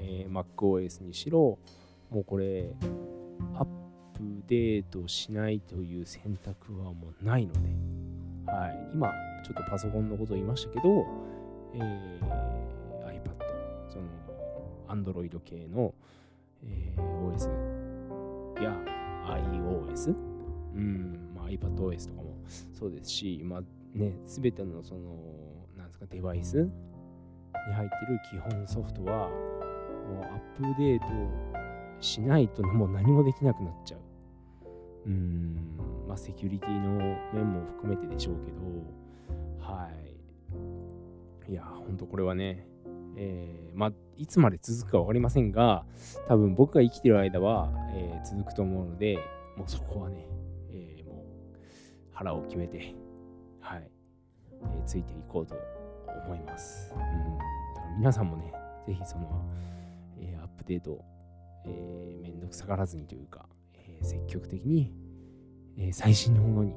[0.00, 1.58] えー、MacOS にしろ、
[2.10, 2.74] もうこれ、
[3.54, 7.60] アップデートしないという選択はもうないので、
[8.46, 11.06] はい、今、ちょっとパソコンのことを言いましたけど、
[11.74, 14.04] えー、iPad、その、
[14.88, 15.94] Android 系の、
[16.64, 17.48] えー、OS
[18.62, 18.76] や
[19.26, 20.14] iOS、
[20.74, 22.36] うん、まあ、iPadOS とかも
[22.72, 23.62] そうですし、まあ
[23.94, 25.16] ね、すべてのその、
[25.76, 31.06] なんですか、デバイスに入ってる基本ソフトは、もうアップデート
[32.00, 34.00] しないともう何もできなくなっちゃう。
[35.06, 35.56] うん、
[36.06, 38.58] まあ、セキュリティの面も含めてでしょうけど、
[39.72, 39.88] は
[41.48, 41.52] い。
[41.52, 42.66] いや、ほんとこれはね、
[43.16, 45.84] えー、まあ、いつまで続くか分かりませんが、
[46.28, 49.18] 多分僕が生きてる間は、えー、続くと思うので、
[49.56, 50.26] もうそこはね、
[50.70, 51.56] えー、もう
[52.12, 52.94] 腹を決めて、
[53.60, 53.90] はい、
[54.52, 55.56] え、ついていこうと
[56.26, 56.92] 思います。
[56.94, 57.38] うん、
[57.74, 58.52] だから皆さんもね、
[58.86, 59.44] ぜひその、
[60.20, 61.02] え、アップデート、
[61.66, 64.92] えー、めんどくさがらずにというか、えー、積極的に、
[65.76, 66.74] えー、最新のものに、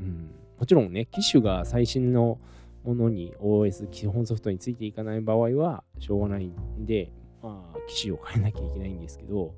[0.00, 2.38] うん、もちろんね、機種が最新の
[2.84, 9.54] ものに OS 基本ソフトについていかない場合はしょうがないんで、まあ、機種を変えなきゃいけないんですけど、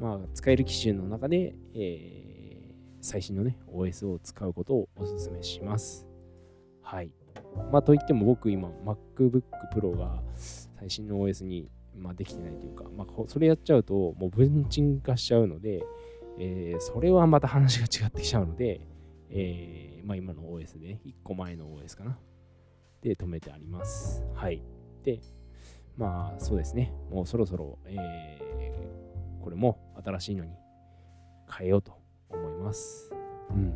[0.00, 6.06] まあ、使える機種の中で、えー、最新のね、OS を使うことをお勧めします。
[6.82, 7.12] はい。
[7.70, 9.42] まあ、といっても僕今 MacBook
[9.74, 10.22] Pro が
[10.78, 15.84] 最新の OS に、まあ、できてないというか、まあ、それやっちゃうともう分鎮化しちゃうので、
[16.38, 18.80] えー、それはまた話が違ってきちゃうので、
[19.30, 22.18] えー、まあ、今の OS で、1個前の OS かな。
[23.02, 24.22] で、止めてあります。
[24.34, 24.62] はい。
[25.04, 25.20] で、
[25.96, 26.92] まあ、そうですね。
[27.10, 30.52] もうそろそろ、えー、これも新しいのに
[31.50, 31.92] 変えようと
[32.28, 33.12] 思います。
[33.50, 33.74] うん。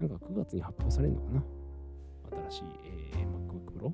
[0.00, 1.44] なんか9月に発表されるのかな
[2.48, 3.92] 新しい、えー、MacBook Pro。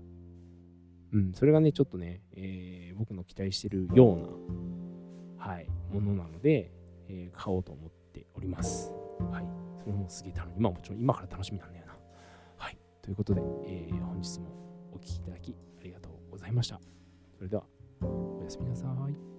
[1.12, 6.72] うん、それがね、ちょっとね、えー、僕の期待してるような、はい、ものなので、
[7.08, 8.92] えー、買おうと思っておりります。
[9.30, 9.61] はい。
[9.90, 10.62] もすげえ楽しみ。
[10.62, 11.96] まあもちろん今から楽しみなんだよな。
[12.56, 12.78] はい。
[13.00, 14.46] ということで、えー、本日も
[14.92, 16.80] お聴きいただきありがとうございました。
[17.36, 17.64] それでは、
[18.02, 19.32] おやすみなさい。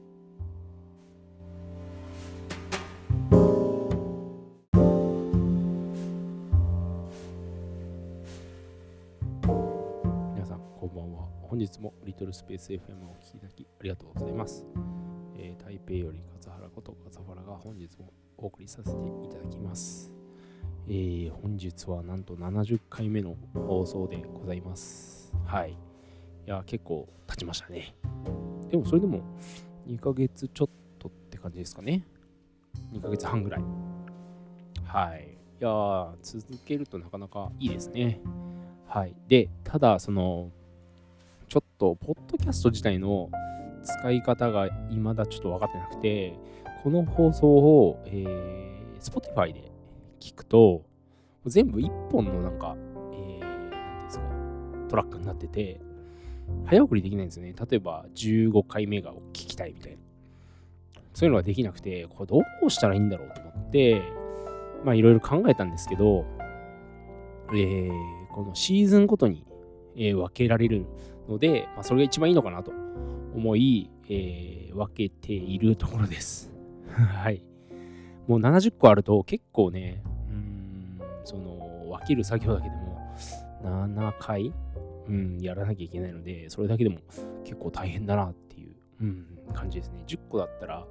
[11.53, 14.65] 本日もリトルスペース FM をお聴きいただきありがとうございます。
[15.37, 20.22] えー、台北より笠原こと笠原が本日もお送りさせていただきます。
[20.87, 25.33] えー、本日はなんと70回目の放送でございます。
[25.45, 25.71] はい。
[25.71, 25.75] い
[26.45, 27.95] や、結構経ちましたね。
[28.69, 29.21] でもそれでも
[29.87, 30.69] 2ヶ月ちょっ
[30.99, 32.05] とって感じですかね。
[32.91, 33.63] 2ヶ月半ぐらい。
[34.85, 35.37] はい。
[35.61, 38.19] いや続けるとなかなかいいですね。
[38.87, 39.15] はい。
[39.27, 40.51] で、ただ、その、
[41.47, 43.29] ちょっと、ポッドキャスト自体の
[43.83, 46.37] 使い方が未だちょっと分かってなくて、
[46.83, 49.72] この放送を、えー、Spotify で
[50.23, 50.85] 聞くと、
[51.45, 52.77] 全部1本のなんか、
[53.11, 54.23] えー、なんですか、
[54.87, 55.81] トラックになってて、
[56.65, 57.53] 早送りできないんですよね。
[57.69, 59.97] 例えば、15回目が聞きたいみたいな。
[61.13, 64.01] そういうのができなくて、これどうしたらいいんだろうと思って、
[64.85, 66.25] まあいろいろ考えたんですけど、
[67.49, 67.89] えー、
[68.33, 69.45] このシーズンごとに、
[69.95, 70.85] えー、分けられる
[71.27, 72.71] ので、まあ、それが一番いいのかなと
[73.35, 76.51] 思い、えー、分けているところです。
[76.87, 77.43] はい。
[78.27, 80.01] もう70個あると結構ね、
[81.23, 83.15] その分ける作業だけでも
[83.63, 84.53] 7回、
[85.07, 86.99] うん、やらなきゃいけないので、それだけでも
[87.43, 90.03] 結構大変だなっていう、うん、感じですね。
[90.07, 90.85] 10個だったら、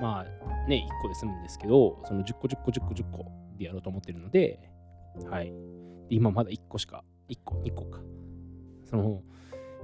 [0.00, 3.26] まあね、1個で済むんですけど、その10個、10個、10個、10個
[3.58, 4.70] でやろうと思ってるので、
[5.30, 5.52] はい。
[6.10, 8.00] 今まだ1個しか、1個、2個か。
[8.84, 9.22] その、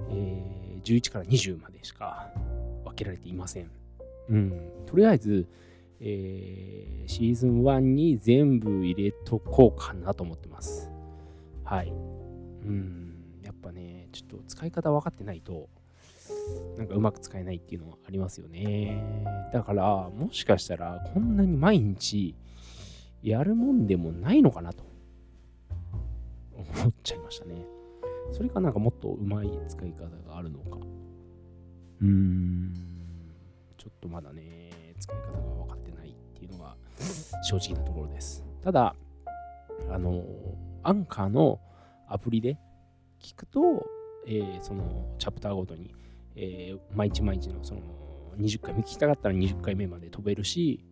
[0.09, 2.31] えー、11から20までしか
[2.83, 3.69] 分けられていません。
[4.29, 5.47] うん、とりあえず、
[5.99, 10.89] えー、シーズン1に全部入れとこうかなと思ってます。
[11.63, 11.89] はい。
[11.89, 11.93] う
[12.67, 15.69] ん、やっぱね、ちょっと使い方分かってないと、
[16.77, 19.03] なんかうまく使えないっていうのはありますよね。
[19.53, 22.35] だから、もしかしたら、こんなに毎日
[23.21, 24.83] やるもんでもないのかなと
[26.53, 27.65] 思っちゃいましたね。
[28.31, 30.77] それかなんかもっとうまい使い方があるのか。
[32.01, 32.73] うーん、
[33.77, 35.54] ちょっとまだね、使い方が
[37.43, 38.43] 正直なところです。
[38.63, 38.95] ただ、
[39.89, 40.23] あの、
[40.83, 41.59] アンカーの
[42.07, 42.57] アプリで
[43.19, 43.85] 聞くと、
[44.27, 45.93] えー、そのチャプターごとに、
[46.35, 47.81] えー、毎日毎日のその
[48.37, 50.83] 20回目聞きたかったら20回目まで飛べるし、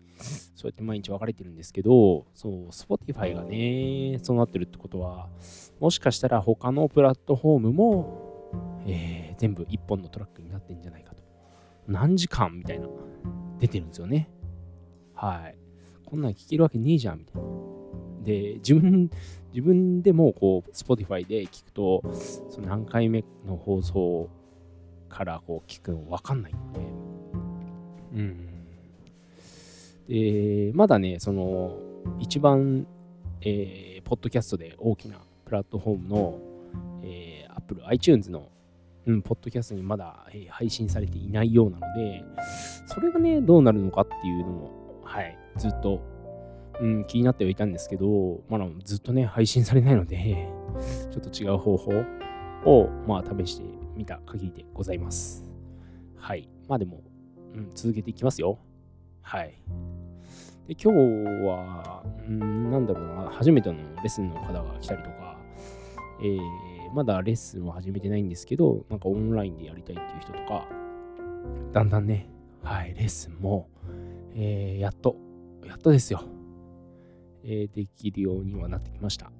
[0.55, 5.29] そうやって毎日分かれてるんですけど、そう、Spotify がね、そうなってるってことは、
[5.79, 11.23] もしかしたら他のプラットフォームも、えー、全部1本のトラックになってんじゃないかと。
[11.87, 12.87] 何時間みたいな、
[13.59, 14.29] 出てるんですよね。
[15.13, 15.62] はい。
[16.05, 17.47] こんなん聞けるわけねえじゃん、みたいな。
[18.23, 19.09] で、自分、
[19.53, 22.01] 自分でもこう、Spotify で聞くと、
[22.49, 24.29] その何回目の放送
[25.09, 26.79] からこう聞くの分かんないので、
[28.15, 28.53] うん。
[30.07, 31.77] で、まだね、その、
[32.19, 32.87] 一番、
[33.41, 36.39] えー、ポッドキャストで大きなプラットフォームの、
[37.03, 38.49] えー、Apple、iTunes の、
[39.05, 42.23] うん、ポッドキャストにまだ、えー、配信されていないようなので、
[42.87, 44.71] それがね、どうなるのかっていうのも、
[45.03, 46.01] はい、ずっと、
[46.79, 50.47] うん、気になってはいたんですけど、まだずっとね、配信されないので、
[51.11, 51.91] ちょっと違う方法
[52.65, 53.63] を、まあ、試して
[53.95, 55.43] みた限りでございます。
[56.15, 56.49] はい。
[56.67, 57.01] まあでも、
[57.55, 58.57] うん、続けていきますよ。
[59.21, 59.53] はい。
[60.67, 65.37] で、今日は、んなんだろうな、初めてのレッスンの方が来たりとか、
[66.21, 70.67] えー、まだレッスンは始めてないんですけど、なんかオンラインでやりたいっていう人とか、
[71.73, 72.29] だんだんね、
[72.63, 73.67] はい、レッスンも、
[74.35, 75.17] えー、やっと、
[75.65, 76.23] やっとですよ、
[77.43, 79.31] えー、できるようにはなってきました。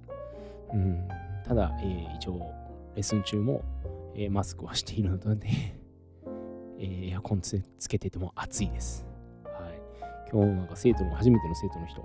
[0.74, 1.08] うん、
[1.46, 2.52] ただ、えー、一応、
[2.96, 3.64] レッスン中も、
[4.16, 5.48] えー、マスクはしているので、
[6.80, 9.06] えー、エアコンつけてても暑いです。
[9.46, 9.84] はい
[10.32, 12.04] 今日なんか生徒の、初めての生徒の人、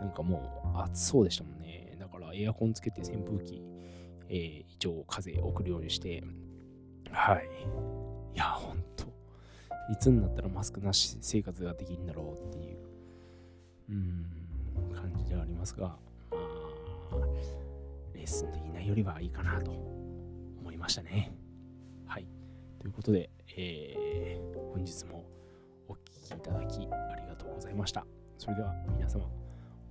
[0.00, 1.96] なんかもう暑そうでしたもんね。
[1.98, 3.62] だからエアコンつけて扇風機、
[4.28, 6.22] えー、一応風送るようにして、
[7.10, 7.46] はい。
[8.34, 9.04] いや、ほんと。
[9.90, 12.78] いつになったらマスクなし生活ができるんだろうっていう、
[13.90, 14.26] うん、
[14.94, 15.96] 感じではありますが、ま
[17.12, 17.26] あ、
[18.14, 19.70] レッスンできないよりはいいかなと
[20.60, 21.32] 思いましたね。
[22.06, 22.26] はい。
[22.78, 25.24] ということで、えー、本日も
[25.88, 28.06] お聴きいただきありがとうございました。
[28.38, 29.24] それでは皆様、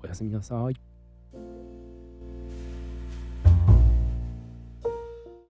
[0.03, 1.90] おやすみなさい。